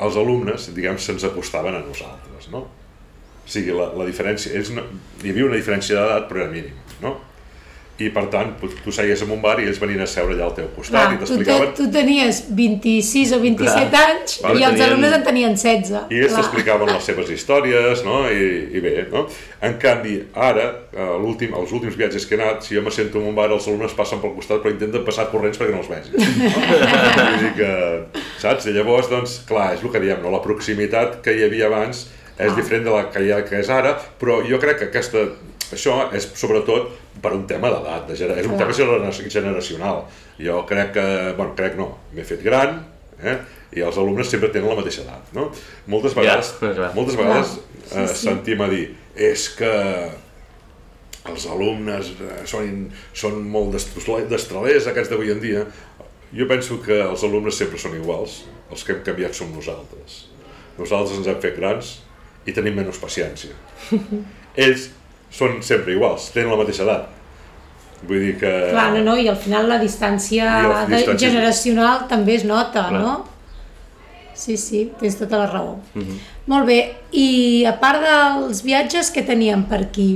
els 0.00 0.16
alumnes, 0.16 0.68
diguem, 0.76 0.98
se'ns 1.02 1.24
acostaven 1.26 1.74
a 1.74 1.80
nosaltres, 1.86 2.50
no? 2.54 2.66
O 2.68 3.48
sigui, 3.50 3.72
la, 3.74 3.90
la 3.96 4.04
diferència, 4.08 4.52
és 4.60 4.70
una, 4.74 4.84
hi 5.24 5.32
havia 5.32 5.48
una 5.48 5.56
diferència 5.56 5.96
d'edat 5.98 6.28
però 6.30 6.44
era 6.44 6.52
mínima, 6.52 6.84
no? 7.02 7.16
i 7.98 8.12
per 8.14 8.28
tant 8.30 8.52
tu, 8.60 8.68
tu 8.84 8.92
seies 8.94 9.18
en 9.24 9.30
un 9.34 9.40
bar 9.42 9.56
i 9.58 9.64
ells 9.66 9.80
venien 9.82 9.98
a 10.04 10.06
seure 10.06 10.30
allà 10.36 10.44
al 10.46 10.52
teu 10.54 10.68
costat 10.70 11.08
Clar, 11.08 11.14
i 11.16 11.16
tu, 11.18 11.24
te, 11.24 11.32
t'explicaven 11.32 11.72
tu 11.74 11.86
tenies 11.90 12.36
26 12.54 13.32
o 13.34 13.40
27 13.42 13.88
Clar. 13.90 14.02
anys 14.12 14.36
Vale, 14.44 14.60
i 14.60 14.62
els 14.68 14.76
tenien- 14.76 14.92
alumnes 14.92 15.16
en 15.16 15.24
tenien 15.26 15.56
16. 15.58 15.90
i 16.14 16.20
ells 16.20 16.30
Clar. 16.30 16.36
t'explicaven 16.44 16.92
les 16.92 17.08
seves 17.10 17.32
històries 17.34 18.04
no? 18.06 18.20
I, 18.30 18.46
i 18.78 18.82
bé, 18.84 18.92
no? 19.10 19.24
en 19.66 19.74
canvi 19.82 20.14
ara, 20.38 20.68
a 20.94 21.08
l'últim, 21.18 21.56
els 21.58 21.74
últims 21.74 21.98
viatges 21.98 22.28
que 22.30 22.38
he 22.38 22.40
anat 22.40 22.62
si 22.68 22.78
jo 22.78 22.84
me 22.86 22.94
sento 22.94 23.18
en 23.18 23.32
un 23.32 23.34
bar 23.34 23.48
els 23.50 23.66
alumnes 23.66 23.98
passen 23.98 24.22
pel 24.22 24.36
costat 24.38 24.62
però 24.62 24.70
intenten 24.76 25.02
passar 25.02 25.26
corrents 25.34 25.58
perquè 25.58 25.74
no 25.74 25.82
els 25.82 25.90
vegin 25.90 26.14
no? 26.14 26.22
vull 27.18 27.42
dir 27.42 27.52
que, 27.58 27.72
saps? 28.40 28.66
I 28.66 28.72
llavors, 28.76 29.08
doncs, 29.10 29.40
clar, 29.48 29.74
és 29.74 29.82
el 29.82 29.90
que 29.92 30.00
diem 30.00 30.22
no? 30.22 30.30
la 30.30 30.42
proximitat 30.42 31.20
que 31.24 31.32
hi 31.36 31.44
havia 31.44 31.66
abans 31.66 32.06
és 32.38 32.52
Ah. 32.52 32.54
diferent 32.54 32.84
de 32.84 32.90
la 32.94 33.10
que 33.10 33.20
hi 33.24 33.32
ha 33.32 33.42
que 33.44 33.58
és 33.58 33.68
ara 33.68 33.96
però 34.20 34.40
jo 34.48 34.58
crec 34.62 34.78
que 34.78 34.84
aquesta 34.92 35.18
això 35.72 36.08
és 36.14 36.24
sobretot 36.34 36.88
per 37.20 37.32
un 37.34 37.46
tema 37.46 37.68
d'edat, 37.68 38.06
de 38.08 38.14
gener- 38.16 38.38
és 38.38 38.46
un 38.46 38.56
Clar. 38.56 38.68
tema 38.68 38.72
genera- 38.72 39.30
generacional. 39.30 40.04
Jo 40.38 40.64
crec 40.64 40.92
que, 40.92 41.32
bueno, 41.36 41.52
crec 41.56 41.74
no, 41.76 41.98
m'he 42.14 42.22
fet 42.24 42.42
gran, 42.42 42.86
eh? 43.22 43.36
i 43.74 43.80
els 43.80 43.98
alumnes 43.98 44.26
sempre 44.30 44.48
tenen 44.48 44.68
la 44.70 44.76
mateixa 44.76 45.02
edat, 45.02 45.32
no? 45.34 45.50
Moltes 45.86 46.14
Ja, 46.14 46.20
vegades, 46.22 46.52
clar. 46.60 46.94
moltes 46.94 47.16
vegades 47.16 47.58
Clar, 47.90 48.04
eh, 48.04 48.08
sí, 48.08 48.14
sí. 48.14 48.26
sentim 48.28 48.60
a 48.62 48.68
dir 48.68 48.94
és 49.16 49.48
que 49.58 49.72
els 51.28 51.44
alumnes 51.50 52.12
eh, 52.22 52.46
són, 52.48 52.88
són 53.12 53.42
molt 53.50 53.74
destralers 54.30 54.86
aquests 54.86 55.10
d'avui 55.10 55.30
en 55.34 55.40
dia. 55.42 55.66
Jo 56.36 56.44
penso 56.48 56.76
que 56.84 56.98
els 57.00 57.22
alumnes 57.24 57.56
sempre 57.56 57.78
són 57.80 57.94
iguals, 57.96 58.42
els 58.70 58.82
que 58.84 58.92
hem 58.92 59.02
canviat 59.06 59.34
som 59.36 59.48
nosaltres. 59.54 60.26
Nosaltres 60.78 61.16
ens 61.18 61.26
hem 61.30 61.38
fet 61.40 61.56
grans 61.56 61.94
i 62.46 62.52
tenim 62.56 62.76
menys 62.76 62.98
paciència. 63.00 63.54
Ells 64.66 64.90
són 65.32 65.62
sempre 65.64 65.94
iguals, 65.96 66.30
tenen 66.34 66.52
la 66.52 66.58
mateixa 66.60 66.84
edat. 66.84 67.08
Vull 68.08 68.20
dir 68.22 68.34
que... 68.38 68.50
Clar, 68.70 68.90
no, 68.94 69.00
no, 69.08 69.16
i 69.18 69.26
al 69.28 69.36
final 69.40 69.66
la 69.68 69.80
distància, 69.82 70.44
la 70.68 70.84
de, 70.86 70.96
distància- 71.00 71.30
generacional 71.32 72.04
també 72.10 72.36
es 72.38 72.44
nota, 72.46 72.84
Clar. 72.92 73.00
no? 73.02 73.16
Sí, 74.38 74.54
sí, 74.56 74.84
tens 75.00 75.16
tota 75.18 75.40
la 75.40 75.48
raó. 75.50 75.72
Mhm. 75.98 76.18
Molt 76.52 76.68
bé, 76.68 76.76
i 77.12 77.64
a 77.66 77.72
part 77.80 78.04
dels 78.04 78.60
viatges, 78.64 79.10
què 79.12 79.24
teníem 79.26 79.64
per 79.68 79.80
aquí? 79.88 80.12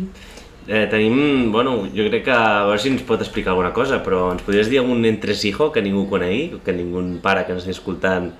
Eh, 0.68 0.86
tenim, 0.86 1.50
bueno, 1.50 1.88
jo 1.90 2.06
crec 2.06 2.24
que 2.28 2.34
a 2.34 2.64
veure 2.68 2.78
si 2.78 2.92
ens 2.92 3.02
pot 3.02 3.20
explicar 3.20 3.50
alguna 3.50 3.72
cosa, 3.74 3.98
però 4.04 4.28
ens 4.30 4.44
podries 4.46 4.70
dir 4.70 4.78
algun 4.78 5.04
entresijo 5.08 5.72
que 5.74 5.82
ningú 5.82 6.06
conegui, 6.10 6.60
que 6.64 6.74
ningú 6.76 7.02
pare 7.24 7.42
que 7.46 7.56
ens 7.56 7.64
estigui 7.64 7.78
escoltant 7.78 8.30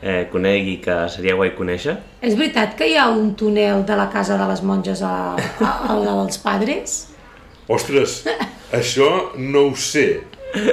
eh, 0.00 0.28
conegui 0.30 0.76
que 0.84 1.00
seria 1.10 1.34
guai 1.34 1.50
conèixer? 1.58 1.96
És 2.22 2.38
veritat 2.38 2.78
que 2.78 2.86
hi 2.86 2.94
ha 2.96 3.08
un 3.10 3.32
túnel 3.34 3.82
de 3.88 3.98
la 3.98 4.06
casa 4.12 4.38
de 4.38 4.46
les 4.50 4.62
monges 4.62 5.02
a, 5.02 5.34
a, 5.34 5.72
a 5.90 5.98
la 5.98 6.14
dels 6.22 6.38
padres? 6.44 6.98
Ostres, 7.68 8.22
això 8.72 9.10
no 9.36 9.68
ho 9.68 9.74
sé. 9.76 10.08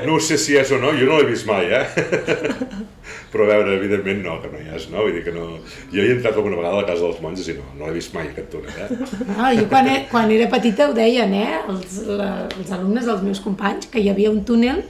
No 0.05 0.15
ho 0.15 0.21
sé 0.23 0.37
si 0.39 0.55
és 0.55 0.69
o 0.71 0.77
no, 0.79 0.93
jo 0.95 1.09
no 1.09 1.17
l'he 1.19 1.31
vist 1.33 1.49
mai, 1.49 1.65
eh? 1.67 1.83
Però 3.31 3.43
a 3.43 3.47
veure, 3.49 3.73
evidentment 3.79 4.21
no, 4.23 4.35
que 4.43 4.49
no 4.53 4.59
hi 4.61 4.69
és, 4.75 4.89
no? 4.91 5.01
Vull 5.05 5.13
dir 5.17 5.23
que 5.25 5.31
no... 5.35 5.45
Jo 5.91 6.01
hi 6.03 6.09
he 6.09 6.13
entrat 6.17 6.35
alguna 6.37 6.55
vegada 6.59 6.77
a 6.77 6.81
la 6.83 6.87
casa 6.87 7.03
dels 7.07 7.21
monges 7.23 7.47
i 7.51 7.55
no, 7.57 7.65
no 7.79 7.87
l'he 7.89 7.95
vist 7.97 8.13
mai, 8.15 8.29
aquest 8.31 8.49
túnel, 8.53 8.71
eh? 8.77 8.87
Ah, 9.39 9.49
jo 9.57 9.65
quan, 9.71 9.89
e- 9.91 10.05
quan 10.11 10.31
era 10.31 10.47
petita 10.51 10.87
ho 10.89 10.93
deien, 10.95 11.33
eh? 11.35 11.57
Els, 11.73 11.97
la, 12.07 12.29
els 12.59 12.71
alumnes 12.77 13.05
dels 13.09 13.21
meus 13.25 13.41
companys, 13.43 13.89
que 13.91 13.99
hi 13.99 14.07
havia 14.13 14.31
un 14.31 14.43
túnel 14.47 14.83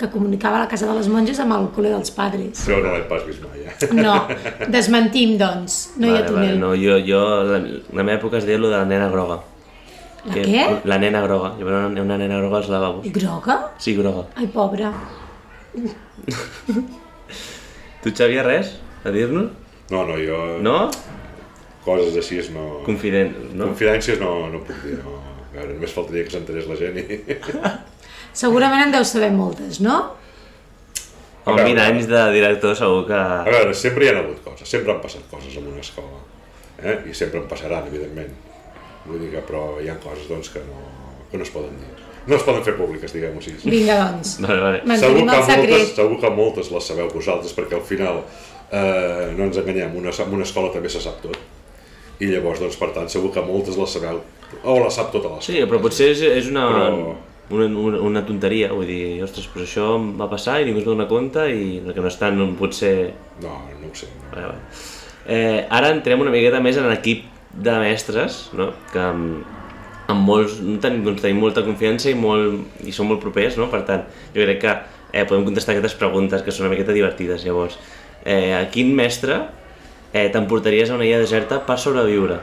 que 0.00 0.08
comunicava 0.10 0.58
la 0.58 0.66
casa 0.66 0.88
de 0.88 0.94
les 0.96 1.06
monges 1.12 1.38
amb 1.38 1.54
el 1.54 1.68
col·le 1.76 1.92
dels 1.92 2.10
padres. 2.16 2.58
Això 2.64 2.80
no 2.82 2.90
l'he 2.96 3.04
pas 3.06 3.22
vist 3.28 3.44
mai, 3.44 3.62
eh? 3.68 3.88
No, 3.94 4.16
desmentim, 4.76 5.36
doncs. 5.38 5.76
No 6.00 6.08
hi 6.10 6.16
ha 6.18 6.24
túnel. 6.26 6.56
no, 6.58 6.72
jo, 6.74 6.96
jo, 7.06 7.20
la, 7.46 7.60
la 7.62 8.02
meva 8.02 8.16
època 8.18 8.40
es 8.40 8.48
deia 8.48 8.58
lo 8.58 8.72
de 8.72 8.78
la 8.80 8.88
nena 8.88 9.06
groga. 9.12 9.38
La 10.26 10.34
Que- 10.34 10.42
què? 10.48 10.64
La 10.90 10.98
nena 11.02 11.20
groga. 11.22 11.52
Hi 11.58 11.62
havia 11.62 11.84
una, 11.86 12.02
una 12.02 12.18
nena 12.18 12.40
groga 12.42 12.58
als 12.64 12.68
lavabos. 12.72 13.06
Groga? 13.14 13.60
Sí, 13.78 13.94
groga. 13.98 14.26
Ai, 14.38 14.46
pobra. 14.50 14.90
Tu, 18.02 18.10
Xavier, 18.10 18.42
res 18.42 18.72
a 19.06 19.10
dir-nos? 19.14 19.52
No, 19.92 20.02
no, 20.08 20.16
jo... 20.18 20.38
No? 20.64 20.78
Coses 21.84 22.16
així 22.18 22.40
no... 22.54 22.80
Confident, 22.86 23.36
no? 23.54 23.68
Confidències 23.70 24.18
no, 24.18 24.32
no 24.50 24.62
puc 24.66 24.80
dir, 24.82 24.96
no. 25.02 25.20
A 25.52 25.54
veure, 25.54 25.76
només 25.76 25.94
faltaria 25.94 26.26
que 26.26 26.34
s'enterés 26.34 26.66
la 26.70 26.78
gent 26.80 26.98
i... 26.98 27.20
Segurament 28.42 28.88
en 28.88 28.96
deu 28.96 29.06
saber 29.06 29.30
moltes, 29.36 29.78
no? 29.84 30.00
Amb 31.42 31.58
20 31.58 31.82
anys 31.84 32.10
de 32.10 32.22
director 32.34 32.74
segur 32.78 33.04
que... 33.06 33.18
A 33.18 33.50
veure, 33.50 33.74
sempre 33.78 34.06
hi 34.06 34.10
ha 34.10 34.18
hagut 34.18 34.42
coses, 34.46 34.66
sempre 34.70 34.94
han 34.94 35.02
passat 35.02 35.26
coses 35.30 35.58
en 35.60 35.70
una 35.70 35.82
escola. 35.82 36.22
Eh? 36.82 36.96
I 37.10 37.14
sempre 37.14 37.42
en 37.42 37.46
passaran, 37.50 37.86
evidentment. 37.90 38.34
Vull 39.06 39.22
dir 39.22 39.30
que, 39.36 39.46
però 39.46 39.76
hi 39.82 39.90
ha 39.90 39.98
coses 40.02 40.26
doncs, 40.30 40.50
que, 40.54 40.62
no, 40.66 40.86
que 41.30 41.38
no 41.38 41.46
es 41.46 41.54
poden 41.54 41.78
dir. 41.78 42.01
No 42.26 42.36
es 42.36 42.42
poden 42.46 42.62
fer 42.62 42.76
públiques, 42.78 43.12
diguem-ho 43.16 43.40
així. 43.40 43.54
Vinga, 43.66 43.96
doncs. 44.12 44.36
Vale, 44.44 44.60
vale. 44.62 44.98
Segur 45.00 45.24
que, 45.26 45.56
moltes, 45.56 45.88
segur 45.96 46.20
que 46.22 46.30
moltes 46.36 46.70
les 46.70 46.86
sabeu 46.92 47.08
vosaltres, 47.10 47.54
perquè 47.56 47.74
al 47.80 47.82
final, 47.88 48.22
eh, 48.70 49.32
no 49.36 49.48
ens 49.48 49.58
enganyem, 49.58 49.96
una, 49.98 50.14
en 50.14 50.36
una 50.38 50.46
escola 50.46 50.70
també 50.74 50.88
se 50.92 51.02
sap 51.02 51.18
tot. 51.24 51.36
I 52.22 52.28
llavors, 52.30 52.60
doncs, 52.62 52.76
per 52.78 52.92
tant, 52.94 53.08
segur 53.10 53.32
que 53.34 53.42
moltes 53.42 53.76
les 53.80 53.90
sabeu, 53.98 54.20
o 54.62 54.78
la 54.78 54.90
sap 54.94 55.10
tota 55.10 55.32
l'escola. 55.32 55.48
Sí, 55.48 55.58
però 55.66 55.80
potser 55.82 56.12
és, 56.14 56.22
és 56.42 56.50
una, 56.52 56.68
Però- 56.70 57.16
una, 57.52 57.66
una, 57.66 57.98
una 58.12 58.22
tonteria, 58.28 58.70
vull 58.72 58.86
dir, 58.86 59.02
ostres, 59.26 59.48
però 59.50 59.66
això 59.66 59.88
em 59.98 60.12
va 60.20 60.30
passar 60.30 60.60
i 60.62 60.68
ningú 60.68 60.78
es 60.84 60.86
dona 60.86 61.08
compte 61.10 61.48
i 61.50 61.80
el 61.82 61.90
que 61.92 62.00
no 62.04 62.08
està 62.12 62.30
no 62.32 62.46
pot 62.58 62.72
ser... 62.78 62.94
No, 63.42 63.58
no 63.80 63.90
ho 63.90 63.96
sé. 63.98 64.06
No. 64.20 64.30
Vale, 64.30 64.46
vale. 64.52 64.86
Eh, 65.26 65.66
ara 65.70 65.90
entrem 65.94 66.22
una 66.22 66.30
miqueta 66.34 66.62
més 66.62 66.78
en 66.78 66.86
l'equip 66.90 67.26
de 67.52 67.74
mestres, 67.82 68.44
no? 68.56 68.70
que 68.92 69.02
amb, 70.12 70.22
molts, 70.28 70.58
no 70.62 70.78
tenim, 70.82 71.02
doncs, 71.06 71.22
tenim 71.24 71.40
molta 71.42 71.64
confiança 71.66 72.10
i, 72.12 72.14
molt, 72.18 72.62
i 72.86 72.92
són 72.94 73.08
molt 73.10 73.20
propers, 73.24 73.56
no? 73.60 73.66
per 73.72 73.82
tant, 73.88 74.04
jo 74.36 74.44
crec 74.46 74.60
que 74.62 74.72
eh, 75.12 75.24
podem 75.28 75.44
contestar 75.48 75.74
aquestes 75.74 75.96
preguntes 75.98 76.44
que 76.46 76.52
són 76.54 76.68
una 76.68 76.74
miqueta 76.76 76.94
divertides. 76.96 77.42
Llavors, 77.44 77.76
eh, 78.24 78.52
a 78.60 78.64
quin 78.72 78.94
mestre 78.96 79.40
eh, 80.12 80.28
t'emportaries 80.32 80.90
a 80.92 80.96
una 81.00 81.08
illa 81.08 81.18
deserta 81.24 81.60
per 81.66 81.78
sobreviure? 81.80 82.38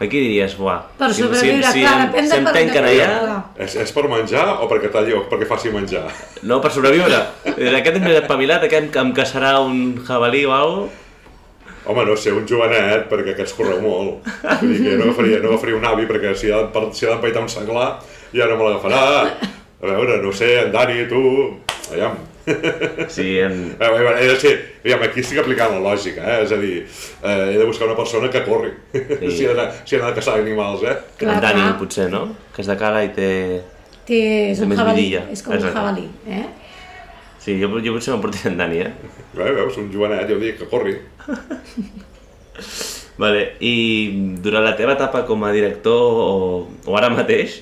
Aquí 0.00 0.16
diries, 0.16 0.54
buah, 0.56 0.78
Per 0.96 1.10
sobreviure, 1.12 1.60
si, 1.60 1.72
si, 1.74 1.80
clar, 1.84 1.96
em- 2.00 2.06
depèn 2.08 2.24
si 2.24 2.30
de 2.32 2.36
em 2.38 2.44
per- 2.46 2.52
tanquen 2.56 2.84
de- 2.86 3.02
allà. 3.04 3.34
És, 3.60 3.74
és 3.82 3.90
per 3.92 4.06
menjar 4.08 4.46
o 4.64 4.68
perquè 4.70 4.88
talli 4.94 5.12
o 5.12 5.26
perquè 5.28 5.44
faci 5.50 5.68
menjar? 5.74 6.06
no, 6.48 6.56
per 6.64 6.70
sobreviure. 6.72 7.18
Aquest 7.44 7.98
és 7.98 8.00
més 8.06 8.16
espavilat, 8.22 8.64
aquest 8.64 8.96
em, 8.96 9.02
em 9.02 9.10
caçarà 9.12 9.58
un 9.60 10.00
jabalí 10.08 10.46
o 10.48 10.54
alguna. 10.56 10.88
Home, 11.90 12.04
no 12.06 12.14
sé, 12.16 12.30
un 12.30 12.44
jovenet, 12.46 13.08
perquè 13.10 13.32
aquests 13.34 13.56
correu 13.58 13.80
molt. 13.82 14.26
Vull 14.60 14.74
dir 14.76 14.82
que 14.84 14.96
no 15.00 15.08
agafaria, 15.08 15.40
no 15.42 15.48
agafaria 15.54 15.78
un 15.80 15.86
avi, 15.90 16.04
perquè 16.06 16.34
si 16.38 16.50
ha, 16.54 16.60
de- 16.70 16.90
si 16.94 17.06
ha 17.06 17.14
d'empaitar 17.16 17.42
un 17.42 17.48
senglar, 17.50 17.88
ja 18.36 18.46
no 18.46 18.56
me 18.60 18.68
l'agafarà. 18.68 19.00
A 19.80 19.86
veure, 19.88 20.20
no 20.22 20.30
sé, 20.32 20.52
en 20.66 20.70
Dani, 20.74 21.06
tu... 21.10 21.22
Aviam. 21.90 22.18
Sí, 23.08 23.38
en... 23.42 23.76
Eh, 23.80 23.88
eh, 23.88 24.14
he 24.20 24.28
de 24.28 24.36
ser, 24.40 24.52
aviam, 24.84 25.02
aquí 25.06 25.20
estic 25.24 25.38
aplicant 25.42 25.72
la 25.74 25.80
lògica, 25.84 26.22
eh? 26.24 26.44
és 26.44 26.52
a 26.54 26.58
dir, 26.60 26.76
eh, 27.22 27.34
he 27.54 27.58
de 27.58 27.66
buscar 27.68 27.86
una 27.88 27.96
persona 27.98 28.30
que 28.30 28.42
corri, 28.46 28.70
Sí. 28.92 29.30
si, 29.36 29.44
ha 29.46 29.52
d'anar, 29.54 29.68
si 29.86 29.96
ha 29.98 30.06
a 30.08 30.14
caçar 30.16 30.38
animals, 30.40 30.82
eh? 30.86 30.94
Clar, 31.20 31.36
en 31.38 31.44
Dani, 31.44 31.60
clar. 31.64 31.76
potser, 31.82 32.08
no? 32.12 32.22
Que 32.54 32.62
es 32.64 32.70
de 32.70 32.76
cara 32.80 33.02
i 33.06 33.10
té... 33.16 33.28
Té, 34.08 34.20
és 34.52 34.62
un 34.64 34.72
jabalí, 34.74 35.08
és 35.30 35.42
com 35.46 35.54
un 35.54 35.66
jabalí, 35.66 36.06
eh? 36.26 36.46
Sí, 37.40 37.54
jo, 37.60 37.70
jo 37.80 37.94
potser 37.96 38.12
m'emportaria 38.12 38.50
en 38.52 38.58
Dani, 38.60 38.78
eh? 38.84 38.90
Eh, 39.38 39.52
veus, 39.56 39.76
un 39.80 39.88
jovenet, 39.92 40.26
jo 40.28 40.36
dic 40.42 40.58
que 40.60 40.66
corri. 40.68 40.98
Vale, 43.20 43.40
i 43.60 43.74
durant 44.40 44.64
la 44.64 44.74
teva 44.78 44.94
etapa 44.96 45.22
com 45.28 45.42
a 45.44 45.50
director 45.52 46.00
o, 46.24 46.68
o 46.88 46.96
ara 46.96 47.10
mateix, 47.12 47.58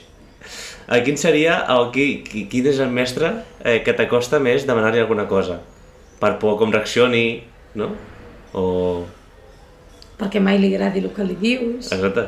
a 0.88 1.00
quin 1.04 1.18
seria, 1.20 1.60
o 1.76 1.88
qui, 1.94 2.22
qui, 2.26 2.44
quin 2.50 2.66
és 2.70 2.78
el 2.82 2.92
mestre 2.94 3.32
eh, 3.66 3.80
que 3.84 3.94
t'acosta 3.98 4.38
més 4.42 4.66
demanar-li 4.68 5.02
alguna 5.02 5.26
cosa? 5.30 5.58
Per 6.18 6.32
por 6.42 6.56
com 6.60 6.72
reaccioni, 6.74 7.24
no? 7.78 7.90
O... 8.58 8.62
Perquè 10.18 10.40
mai 10.42 10.58
li 10.58 10.72
agradi 10.74 11.02
el 11.04 11.10
que 11.14 11.26
li 11.26 11.36
dius. 11.38 11.90
Exacte. 11.94 12.24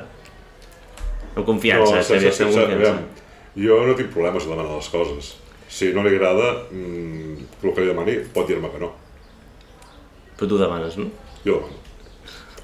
Amb 1.35 1.47
confiança, 1.47 1.97
no, 1.97 2.03
se- 2.03 2.15
seria 2.17 2.33
se- 2.35 2.45
amb 2.47 2.55
se- 2.55 2.67
confiança. 2.67 2.91
aviam, 2.99 3.65
jo 3.67 3.79
no 3.89 3.95
tinc 3.99 4.11
problemes 4.15 4.47
a 4.47 4.53
demanar 4.53 4.77
les 4.79 4.91
coses. 4.93 5.33
Si 5.71 5.93
no 5.95 6.03
li 6.03 6.17
agrada, 6.17 6.49
mmm, 6.71 7.37
el 7.63 7.75
que 7.75 7.85
li 7.85 7.91
demani 7.93 8.17
pot 8.35 8.49
dir-me 8.51 8.71
que 8.73 8.81
no. 8.83 8.91
Però 10.37 10.49
tu 10.51 10.59
demanes, 10.59 10.97
no? 10.99 11.11
Jo 11.45 11.61
demano. 11.61 11.79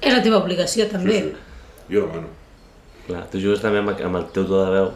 És 0.01 0.13
la 0.13 0.21
teva 0.25 0.41
obligació, 0.43 0.85
també. 0.91 1.21
Sí, 1.21 1.31
sí. 1.31 1.93
Jo 1.95 2.05
demano. 2.05 2.29
Clar, 3.07 3.23
tu 3.31 3.39
jugues 3.39 3.61
també 3.63 3.79
amb, 3.79 3.93
amb 3.95 4.19
el 4.19 4.25
teu 4.35 4.47
to 4.49 4.59
de 4.59 4.71
veu. 4.75 4.89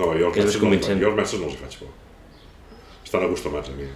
No, 0.00 0.08
jo 0.16 0.30
els, 0.30 0.34
Que 0.34 0.42
és 0.42 0.56
mestres 0.56 0.96
no, 0.96 1.02
jo 1.04 1.10
els 1.12 1.18
mestres 1.20 1.42
no 1.42 1.50
els 1.50 1.60
faig 1.60 1.76
por. 1.82 1.92
Estan 3.04 3.26
acostumats 3.28 3.70
a 3.70 3.76
mi. 3.76 3.86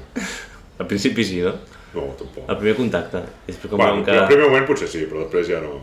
Al 0.79 0.87
principi 0.87 1.25
sí, 1.25 1.41
no? 1.43 1.55
No, 1.97 2.11
tampoc. 2.19 2.45
El 2.45 2.59
primer 2.61 2.75
contacte. 2.79 3.23
I 3.47 3.53
després 3.55 3.73
com 3.73 3.81
Bueno, 3.81 4.05
que... 4.05 4.13
que... 4.13 4.27
primer 4.31 4.51
moment 4.51 4.67
potser 4.69 4.89
sí, 4.93 5.07
però 5.09 5.25
després 5.25 5.49
ja 5.49 5.63
no... 5.65 5.79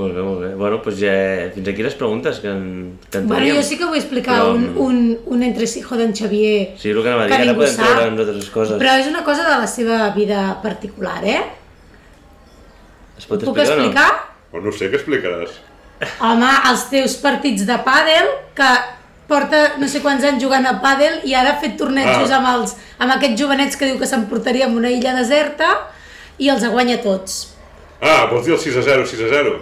Molt 0.00 0.14
bé, 0.16 0.22
molt 0.24 0.40
bé. 0.40 0.50
Bueno, 0.56 0.78
doncs 0.84 0.98
ja... 1.02 1.12
Fins 1.54 1.68
aquí 1.68 1.82
les 1.84 1.94
preguntes 1.98 2.38
que 2.40 2.48
en, 2.48 2.98
que 3.10 3.18
en 3.20 3.26
Bueno, 3.28 3.42
teníem. 3.44 3.56
jo 3.58 3.62
sí 3.68 3.76
que 3.76 3.84
vull 3.90 3.98
explicar 4.00 4.38
Però- 4.40 4.54
un, 4.54 4.62
un, 4.80 5.00
un 5.36 5.42
entresijo 5.44 5.98
d'en 5.98 6.14
Xavier. 6.16 6.70
Sí, 6.80 6.90
el 6.94 7.02
que 7.02 7.08
anava 7.10 7.24
a 7.24 7.26
dir, 7.28 7.34
que 7.36 7.42
ara 7.48 7.56
podem 7.58 7.74
sap. 7.74 7.86
treure 7.90 8.06
amb 8.08 8.22
altres 8.24 8.48
coses. 8.54 8.78
Però 8.80 8.94
és 9.02 9.08
una 9.10 9.24
cosa 9.26 9.44
de 9.48 9.56
la 9.60 9.66
seva 9.68 9.98
vida 10.16 10.44
particular, 10.62 11.18
eh? 11.24 11.42
Es 13.18 13.26
pot 13.28 13.42
Puc 13.44 13.58
explicar, 13.60 14.06
explicar? 14.08 14.56
O 14.56 14.62
no 14.64 14.72
sé 14.72 14.88
què 14.90 14.96
explicaràs. 14.98 15.58
Home, 16.24 16.48
els 16.70 16.86
teus 16.88 17.18
partits 17.20 17.66
de 17.68 17.76
pàdel, 17.84 18.30
que 18.56 18.70
porta 19.28 19.60
no 19.78 19.86
sé 19.86 20.00
quants 20.02 20.24
anys 20.26 20.40
jugant 20.42 20.64
a 20.66 20.78
pàdel 20.82 21.20
i 21.28 21.34
ara 21.38 21.52
ha 21.52 21.60
fet 21.60 21.76
tornejos 21.78 22.30
Ah. 22.32 22.38
amb, 22.40 22.48
els, 22.54 22.72
amb 22.98 23.12
aquests 23.18 23.38
jovenets 23.40 23.76
que 23.76 23.86
diu 23.90 23.98
que 24.00 24.08
s'emportaria 24.08 24.66
en 24.66 24.76
una 24.80 24.90
illa 24.90 25.12
deserta 25.14 25.68
i 26.38 26.48
els 26.48 26.64
guanya 26.66 26.96
tots. 27.04 27.52
Ah, 28.00 28.24
vols 28.32 28.46
dir 28.48 28.54
el 28.56 28.58
6 28.58 28.76
a 28.80 28.82
0, 28.82 29.04
6 29.06 29.20
a 29.28 29.28
0? 29.28 29.58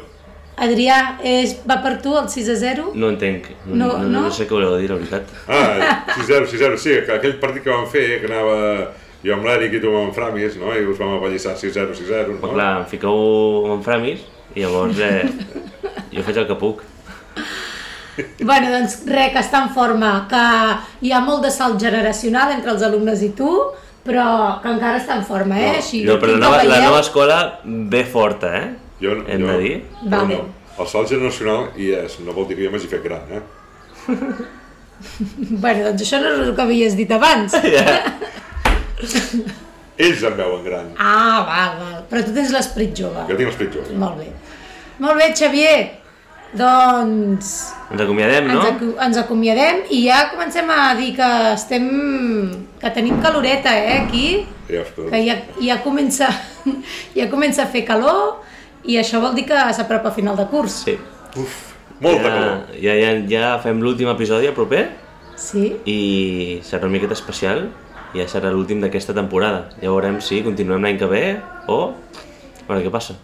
Adrià, 0.64 0.97
és, 1.23 1.57
va 1.68 1.77
per 1.85 1.97
tu 2.03 2.14
el 2.18 2.29
6 2.29 2.49
a 2.51 2.57
0? 2.61 2.87
no? 2.94 3.09
Entenc. 3.14 3.49
No, 3.66 3.75
No, 3.75 3.87
no, 3.99 3.99
no, 4.09 4.23
no? 4.27 4.31
sé 4.35 4.47
què 4.47 4.55
voleu 4.57 4.77
dir, 4.81 4.88
la 4.90 4.97
veritat. 5.01 5.31
Ah, 5.47 6.05
6 6.14 6.25
a 6.25 6.27
0, 6.33 6.47
6 6.51 6.55
a 6.61 6.64
0, 6.64 6.79
sí, 6.79 6.97
que 7.07 7.12
aquell 7.18 7.37
partit 7.42 7.62
que 7.64 7.71
vam 7.71 7.87
fer, 7.90 8.21
que 8.23 8.27
anava 8.31 8.59
jo 9.25 9.35
amb 9.35 9.47
l'Eric 9.49 9.79
i 9.79 9.81
tu 9.83 9.90
amb 9.92 10.09
en 10.09 10.12
Framis, 10.14 10.57
no? 10.61 10.75
I 10.75 10.85
us 10.87 10.99
vam 10.99 11.16
apallissar 11.18 11.57
6 11.59 11.71
a 11.77 11.81
0, 11.87 11.94
6 11.99 12.11
a 12.11 12.14
0, 12.25 12.37
Però 12.42 12.51
no? 12.53 12.55
clar, 12.55 12.71
em 12.83 12.87
fiqueu 12.90 13.73
en 13.75 13.83
framis 13.83 14.21
i 14.55 14.62
llavors 14.62 14.99
eh, 14.99 15.27
jo 16.14 16.23
faig 16.27 16.38
el 16.42 16.47
que 16.49 16.57
puc. 16.61 16.85
Bueno, 18.42 18.71
doncs 18.73 19.05
res, 19.07 19.31
que 19.35 19.38
està 19.44 19.61
en 19.62 19.68
forma, 19.75 20.12
que 20.31 20.40
hi 21.07 21.12
ha 21.14 21.21
molt 21.23 21.44
de 21.47 21.53
salt 21.55 21.79
generacional 21.79 22.51
entre 22.57 22.73
els 22.75 22.83
alumnes 22.83 23.21
i 23.23 23.29
tu, 23.38 23.51
però 24.09 24.25
que 24.62 24.73
encara 24.73 24.99
està 24.99 25.14
en 25.21 25.25
forma, 25.29 25.59
eh? 25.61 25.68
No, 25.71 25.79
Així, 25.83 26.01
No, 26.09 26.16
però 26.18 26.35
la 26.35 26.40
nova, 26.42 26.62
la 26.66 26.81
nova 26.83 27.01
escola 27.05 27.38
ve 27.64 28.03
forta, 28.09 28.51
eh? 28.59 28.68
Jo, 29.00 29.16
Hem 29.26 29.42
jo, 29.42 29.46
de 29.46 29.58
dir. 29.62 29.74
Vale. 30.04 30.28
no. 30.34 30.46
El 30.78 30.87
salt 30.87 31.11
generacional 31.11 31.72
hi 31.76 31.90
és, 31.98 32.20
no 32.22 32.32
vol 32.37 32.46
dir 32.46 32.56
que 32.58 32.66
jo 32.66 32.70
m'hagi 32.70 32.90
fet 32.90 33.02
gran, 33.02 33.26
eh? 33.34 33.42
Bueno, 35.62 35.84
doncs 35.84 36.02
això 36.02 36.18
no 36.18 36.30
és 36.34 36.40
el 36.42 36.54
que 36.56 36.64
havies 36.64 36.96
dit 36.98 37.11
abans. 37.14 37.54
Ells 39.98 40.22
em 40.26 40.34
veuen 40.38 40.64
gran. 40.66 40.90
Ah, 40.98 41.44
val, 41.46 41.78
val. 41.78 42.02
Però 42.11 42.22
tu 42.26 42.34
tens 42.34 42.50
l'esperit 42.54 42.94
jove. 42.98 43.24
Jo 43.30 43.38
tinc 43.38 43.50
l'esperit 43.50 43.78
jove. 43.78 43.94
Molt 43.98 44.20
bé. 44.20 44.28
Molt 45.02 45.18
bé, 45.18 45.30
Xavier. 45.38 45.78
Doncs 46.58 47.48
Ens 47.92 48.00
acomiadem, 48.00 48.46
no? 48.48 48.54
ens, 48.56 48.68
acu 48.70 48.87
ens 49.04 49.18
acomiadem 49.20 49.82
i 49.92 49.98
ja 50.06 50.30
comencem 50.30 50.70
a 50.72 50.94
dir 50.96 51.11
que 51.18 51.28
estem... 51.52 51.88
que 52.80 52.92
tenim 52.96 53.18
caloreta, 53.20 53.74
eh, 53.76 53.98
aquí. 54.06 54.46
Ja. 54.70 54.84
Que 54.96 55.20
ja, 55.26 55.37
ja, 55.61 55.76
comença, 55.84 56.30
ja 57.18 57.28
comença 57.28 57.66
a 57.66 57.68
fer 57.72 57.84
calor 57.88 58.38
i 58.88 58.96
això 59.01 59.20
vol 59.22 59.35
dir 59.37 59.44
que 59.48 59.59
s'apropa 59.77 60.11
a 60.11 60.16
final 60.16 60.37
de 60.38 60.46
curs. 60.51 60.83
Sí. 60.88 60.96
Uf, 61.37 61.59
molta 62.01 62.24
ja, 62.24 62.33
calor. 62.33 62.72
ja, 62.81 62.94
ja, 62.96 63.12
ja 63.29 63.53
fem 63.62 63.83
l'últim 63.85 64.09
episodi 64.11 64.48
el 64.48 64.57
proper 64.57 64.87
Sí? 65.38 65.68
i 65.87 65.98
serà 66.66 66.88
una 66.88 66.96
miqueta 66.96 67.14
especial 67.14 67.68
i 68.14 68.22
ja 68.22 68.27
serà 68.31 68.51
l'últim 68.51 68.81
d'aquesta 68.83 69.14
temporada. 69.14 69.68
Ja 69.79 69.92
veurem 69.92 70.18
si 70.24 70.40
continuem 70.42 70.83
l'any 70.83 70.98
que 70.98 71.07
ve 71.11 71.24
o... 71.68 71.92
A 72.64 72.72
veure 72.72 72.85
què 72.87 72.90
passa. 72.92 73.14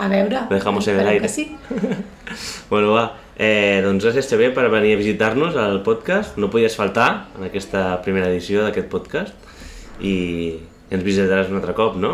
A 0.00 0.06
veure. 0.08 0.46
Lo 0.48 0.56
dejamos 0.56 0.86
en 0.88 1.00
el 1.00 1.08
aire. 1.16 1.26
Que 1.26 1.28
sí. 1.28 1.50
Bueno, 2.70 2.92
va. 2.94 3.16
Eh, 3.36 3.80
doncs 3.82 4.04
gràcies, 4.06 4.28
Xavier, 4.30 4.52
per 4.54 4.68
venir 4.70 4.92
a 4.94 4.98
visitar-nos 5.00 5.56
al 5.58 5.80
podcast. 5.82 6.36
No 6.38 6.46
podies 6.52 6.76
faltar 6.78 7.26
en 7.36 7.48
aquesta 7.48 7.96
primera 8.04 8.28
edició 8.30 8.62
d'aquest 8.62 8.86
podcast 8.92 9.34
i 10.00 10.12
ens 10.94 11.02
visitaràs 11.02 11.50
un 11.50 11.58
altre 11.58 11.74
cop, 11.74 11.96
no? 11.98 12.12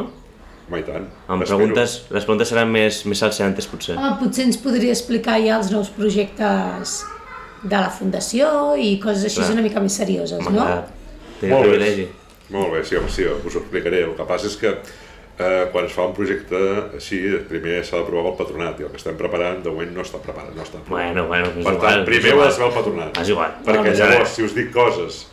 Home, 0.67 0.81
i 0.83 0.87
tant. 0.87 1.05
Amb 1.31 1.45
preguntes, 1.47 1.93
les 2.11 2.25
preguntes 2.27 2.51
seran 2.51 2.71
més, 2.75 3.05
més 3.07 3.21
salseantes, 3.23 3.69
potser. 3.71 3.95
Home, 3.95 4.17
potser 4.23 4.49
ens 4.49 4.59
podria 4.59 4.95
explicar 4.97 5.39
ja 5.45 5.61
els 5.61 5.71
nous 5.71 5.91
projectes 5.95 6.99
de 7.63 7.77
la 7.77 7.91
Fundació 7.91 8.75
i 8.75 8.97
coses 9.03 9.29
així 9.29 9.43
Clar. 9.43 9.53
una 9.55 9.65
mica 9.67 9.83
més 9.83 9.99
serioses, 10.03 10.43
no? 10.51 10.67
Té 11.41 11.49
el 11.49 11.55
Molt 11.55 11.71
bé. 11.71 12.09
Molt 12.55 12.73
bé, 12.75 12.83
sí, 12.87 12.99
home, 12.99 13.11
sí, 13.11 13.27
us 13.27 13.55
ho 13.55 13.63
explicaré. 13.63 14.05
El 14.07 14.15
que 14.19 14.27
passa 14.27 14.47
és 14.51 14.57
que 14.59 14.73
eh, 14.73 15.69
quan 15.73 15.87
es 15.87 15.95
fa 15.95 16.07
un 16.07 16.15
projecte 16.17 16.59
així, 16.99 17.21
primer 17.51 17.81
s'ha 17.87 18.01
d'aprovar 18.01 18.33
pel 18.33 18.37
patronat 18.43 18.83
i 18.83 18.87
el 18.87 18.93
que 18.93 19.01
estem 19.01 19.17
preparant 19.19 19.63
de 19.65 19.71
moment 19.71 19.95
no 19.95 20.05
està 20.07 20.21
preparat. 20.23 20.53
No 20.55 20.67
està 20.67 20.79
preparat. 20.81 21.15
Bueno, 21.15 21.27
bueno, 21.31 21.51
és 21.55 21.63
per 21.63 21.75
igual. 21.75 21.81
tant, 21.87 22.05
primer 22.11 22.35
ho 22.35 22.45
has 22.45 22.55
de 22.55 22.63
fer 22.63 22.69
el 22.69 22.77
patronat. 22.81 23.23
És 23.23 23.33
igual. 23.35 23.57
Perquè 23.67 23.89
bé. 23.91 23.97
llavors, 24.03 24.37
si 24.37 24.47
us 24.47 24.55
dic 24.57 24.71
coses 24.75 25.25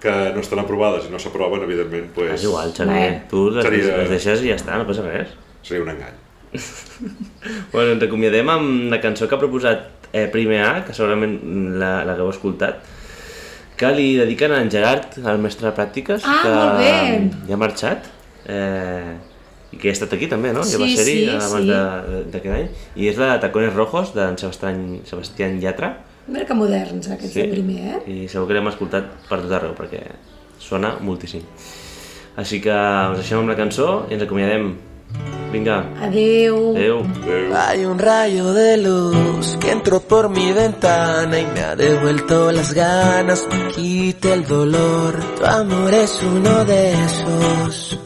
que 0.00 0.12
no 0.34 0.40
estan 0.44 0.58
aprovades 0.60 1.06
i 1.08 1.12
no 1.12 1.18
s'aproven, 1.18 1.62
evidentment, 1.64 2.10
pues, 2.14 2.34
És 2.34 2.44
igual, 2.44 2.72
Xavier. 2.76 3.10
Bé. 3.10 3.22
Tu 3.30 3.50
les, 3.50 3.64
Seria- 3.64 3.96
les 4.02 4.10
deixes 4.10 4.42
i 4.44 4.50
ja 4.52 4.56
està, 4.58 4.76
no 4.78 4.86
passa 4.86 5.02
res. 5.02 5.28
seria 5.62 5.82
un 5.82 5.90
engany. 5.90 6.16
Bueno, 7.72 7.92
ens 7.92 8.02
acomiadem 8.06 8.48
amb 8.50 8.90
la 8.92 8.98
cançó 9.02 9.26
que 9.28 9.34
ha 9.36 9.38
proposat 9.40 10.06
eh, 10.12 10.26
Primer 10.32 10.60
A, 10.64 10.70
que 10.86 10.94
segurament 10.96 11.34
la, 11.78 12.04
la 12.08 12.14
que 12.16 12.22
heu 12.24 12.30
escoltat, 12.32 12.80
que 13.76 13.90
li 13.92 14.14
dediquen 14.16 14.52
a 14.56 14.60
en 14.64 14.70
Gerard, 14.72 15.18
el 15.20 15.38
mestre 15.42 15.68
de 15.68 15.74
pràctiques, 15.76 16.24
Ah, 16.24 16.38
que 16.42 16.52
molt 16.54 16.78
bé. 16.80 17.46
ja 17.50 17.54
ha 17.54 17.60
marxat, 17.60 18.06
eh, 18.48 19.16
i 19.72 19.76
que 19.76 19.88
ja 19.90 19.92
ha 19.92 19.98
estat 19.98 20.14
aquí 20.16 20.28
també, 20.30 20.52
no? 20.56 20.62
ja 20.64 20.70
Sí, 20.76 20.80
va 20.80 20.88
ser-hi 20.88 21.16
sí, 21.24 21.28
abans 21.34 21.66
sí. 21.66 21.68
de- 21.68 22.24
d'aquest 22.32 22.54
any. 22.56 22.68
I 22.96 23.08
és 23.12 23.18
la 23.20 23.34
de 23.34 23.40
Tacones 23.44 23.74
Rojos, 23.74 24.14
d'en 24.16 24.38
Sebastián, 24.40 25.00
Sebastián 25.04 25.60
Llatra, 25.60 25.92
Mira 26.28 26.44
que 26.46 26.54
moderns 26.54 27.08
aquests 27.08 27.34
Sí. 27.34 27.42
de 27.42 27.48
primer, 27.54 27.96
eh? 27.96 28.02
i 28.10 28.28
segur 28.28 28.48
que 28.48 28.54
l'hem 28.54 28.66
escoltat 28.68 29.04
per 29.28 29.40
tot 29.42 29.52
arreu, 29.52 29.74
perquè 29.78 30.00
sona 30.58 30.96
moltíssim. 31.00 31.42
Així 32.36 32.60
que 32.60 32.72
us 33.12 33.18
deixem 33.22 33.38
amb 33.38 33.48
la 33.48 33.56
cançó 33.56 34.06
i 34.10 34.14
ens 34.14 34.22
acomiadem. 34.26 34.74
Vinga, 35.52 35.76
Adeu. 36.02 36.74
adeu. 36.76 36.98
Adéu. 37.22 37.54
Hay 37.56 37.84
un 37.86 37.98
rayo 37.98 38.52
de 38.52 38.76
luz 38.78 39.56
que 39.60 39.70
entró 39.70 40.00
por 40.00 40.28
mi 40.28 40.52
ventana 40.52 41.38
y 41.38 41.46
me 41.46 41.60
ha 41.60 41.76
devuelto 41.76 42.50
las 42.50 42.74
ganas, 42.74 43.46
me 43.48 43.72
quita 43.72 44.34
el 44.34 44.44
dolor. 44.44 45.14
Tu 45.38 45.44
amor 45.46 45.94
es 45.94 46.20
uno 46.22 46.64
de 46.64 46.92
esos 46.92 47.98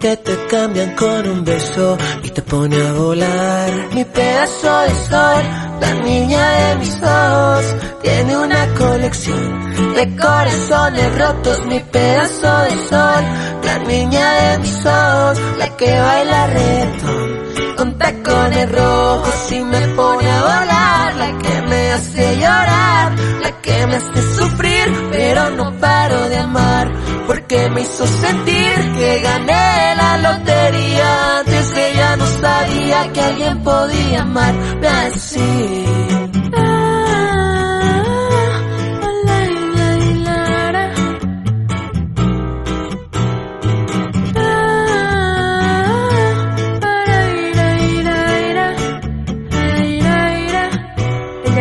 que 0.00 0.16
te 0.16 0.46
cambian 0.46 0.94
con 0.96 1.28
un 1.28 1.44
beso 1.44 1.98
y 2.22 2.30
te 2.30 2.40
pone 2.40 2.74
a 2.74 2.92
volar. 2.94 3.70
Mi 3.92 4.04
pedazo 4.04 4.80
de 4.80 4.94
sol, 5.10 5.42
la 5.80 5.94
niña 6.02 6.50
de 6.58 6.76
mis 6.76 6.94
ojos, 7.02 7.64
tiene 8.02 8.38
una 8.38 8.66
colección 8.74 9.94
de 9.94 10.16
corazones 10.16 11.18
rotos. 11.18 11.66
Mi 11.66 11.80
pedazo 11.80 12.58
de 12.62 12.70
sol, 12.88 13.24
la 13.62 13.78
niña 13.86 14.32
de 14.42 14.58
mis 14.60 14.86
ojos, 14.86 15.38
la 15.58 15.76
que 15.76 16.00
baila 16.00 16.46
reggaetón 16.46 17.50
con 17.76 17.96
tacones 17.96 18.72
rojos 18.72 19.52
y 19.52 19.60
me 19.60 19.80
pone 19.96 20.30
a 20.30 20.40
volar, 20.42 21.14
la 21.16 21.38
que 21.38 21.62
me 21.62 21.92
hace 21.92 22.36
llorar, 22.36 23.18
la 23.42 23.52
que 23.62 23.86
me 23.86 23.96
hace 23.96 24.22
sufrir, 24.36 25.08
pero 25.10 25.50
no 25.50 25.72
paro 25.78 26.28
de 26.28 26.36
amar, 26.36 26.92
porque 27.30 27.70
me 27.70 27.82
hizo 27.82 28.04
sentir 28.04 28.74
que 28.98 29.20
gané 29.22 29.94
la 29.94 30.18
lotería, 30.18 31.38
antes 31.38 31.66
que 31.70 31.92
ya 31.94 32.16
no 32.16 32.26
sabía 32.26 33.12
que 33.12 33.20
alguien 33.20 33.62
podía 33.62 34.22
amarme 34.22 34.88
así. 34.88 35.84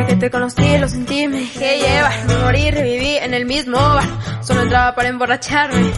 Que 0.08 0.16
te 0.16 0.32
conocí 0.32 0.78
lo 0.80 0.88
sentí, 0.88 1.28
me 1.28 1.38
me 2.04 2.72
reviví 2.72 3.18
en 3.18 3.34
el 3.34 3.46
mismo 3.46 3.78
bar, 3.78 4.08
solo 4.42 4.62
entraba 4.64 4.96
para 4.96 5.10
emborracharme, 5.10 5.92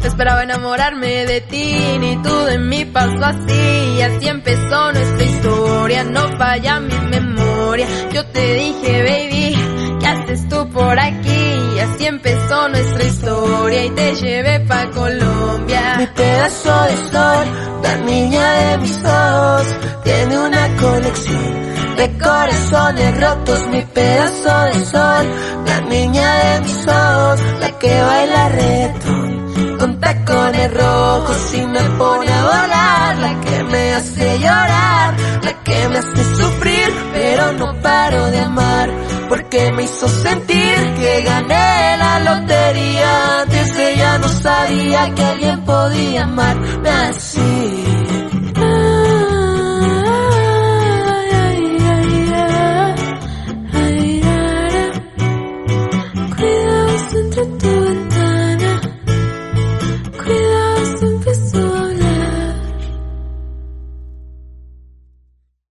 no 0.00 0.06
esperaba 0.06 0.42
enamorarme 0.42 1.26
de 1.26 1.40
ti, 1.40 1.96
ni 1.98 2.22
tú 2.22 2.34
de 2.44 2.58
mí 2.58 2.84
pasó 2.84 3.24
así, 3.24 3.96
y 3.98 4.02
así 4.02 4.28
empezó 4.28 4.92
nuestra 4.92 5.24
historia, 5.24 6.04
no 6.04 6.28
falla 6.38 6.80
mi 6.80 6.98
memoria, 7.10 7.86
yo 8.12 8.24
te 8.26 8.54
dije 8.54 9.02
baby, 9.02 9.98
¿qué 10.00 10.06
haces 10.06 10.48
tú 10.48 10.68
por 10.70 10.98
aquí? 10.98 11.52
Y 11.76 11.78
así 11.78 12.06
empezó 12.06 12.68
nuestra 12.68 13.04
historia 13.04 13.84
y 13.84 13.90
te 13.90 14.14
llevé 14.14 14.60
pa' 14.60 14.90
Colombia. 14.90 15.96
Mi 15.98 16.06
pedazo 16.06 16.82
de 16.84 16.96
sol, 17.10 17.46
la 17.82 17.96
niña 18.04 18.52
de 18.52 18.78
mis 18.78 19.04
ojos, 19.04 19.66
tiene 20.04 20.38
una 20.38 20.76
colección 20.76 21.75
de 21.96 22.18
corazones 22.18 23.20
rotos, 23.20 23.66
mi 23.68 23.80
pedazo 23.82 24.64
de 24.64 24.84
sol, 24.84 25.26
la 25.66 25.80
niña 25.88 26.34
de 26.44 26.60
mis 26.60 26.86
ojos, 26.86 27.40
la 27.60 27.78
que 27.78 28.02
baila 28.02 28.48
retón, 28.50 29.78
con 29.78 30.00
tacones 30.00 30.74
rojos 30.74 31.54
y 31.54 31.66
me 31.66 31.82
pone 31.98 32.32
a 32.32 32.42
volar, 32.42 33.18
la 33.18 33.40
que 33.40 33.64
me 33.64 33.94
hace 33.94 34.38
llorar, 34.38 35.16
la 35.42 35.52
que 35.64 35.88
me 35.88 35.98
hace 35.98 36.24
sufrir, 36.36 36.94
pero 37.12 37.52
no 37.52 37.80
paro 37.80 38.26
de 38.26 38.40
amar, 38.40 38.90
porque 39.28 39.72
me 39.72 39.84
hizo 39.84 40.08
sentir 40.08 40.94
que 40.98 41.22
gané 41.22 41.96
la 41.96 42.20
lotería, 42.20 43.40
antes 43.40 43.76
ella 43.78 44.18
no 44.18 44.28
sabía 44.28 45.14
que 45.14 45.24
alguien 45.24 45.64
podía 45.64 46.24
amarme 46.24 46.90
así. 46.90 47.85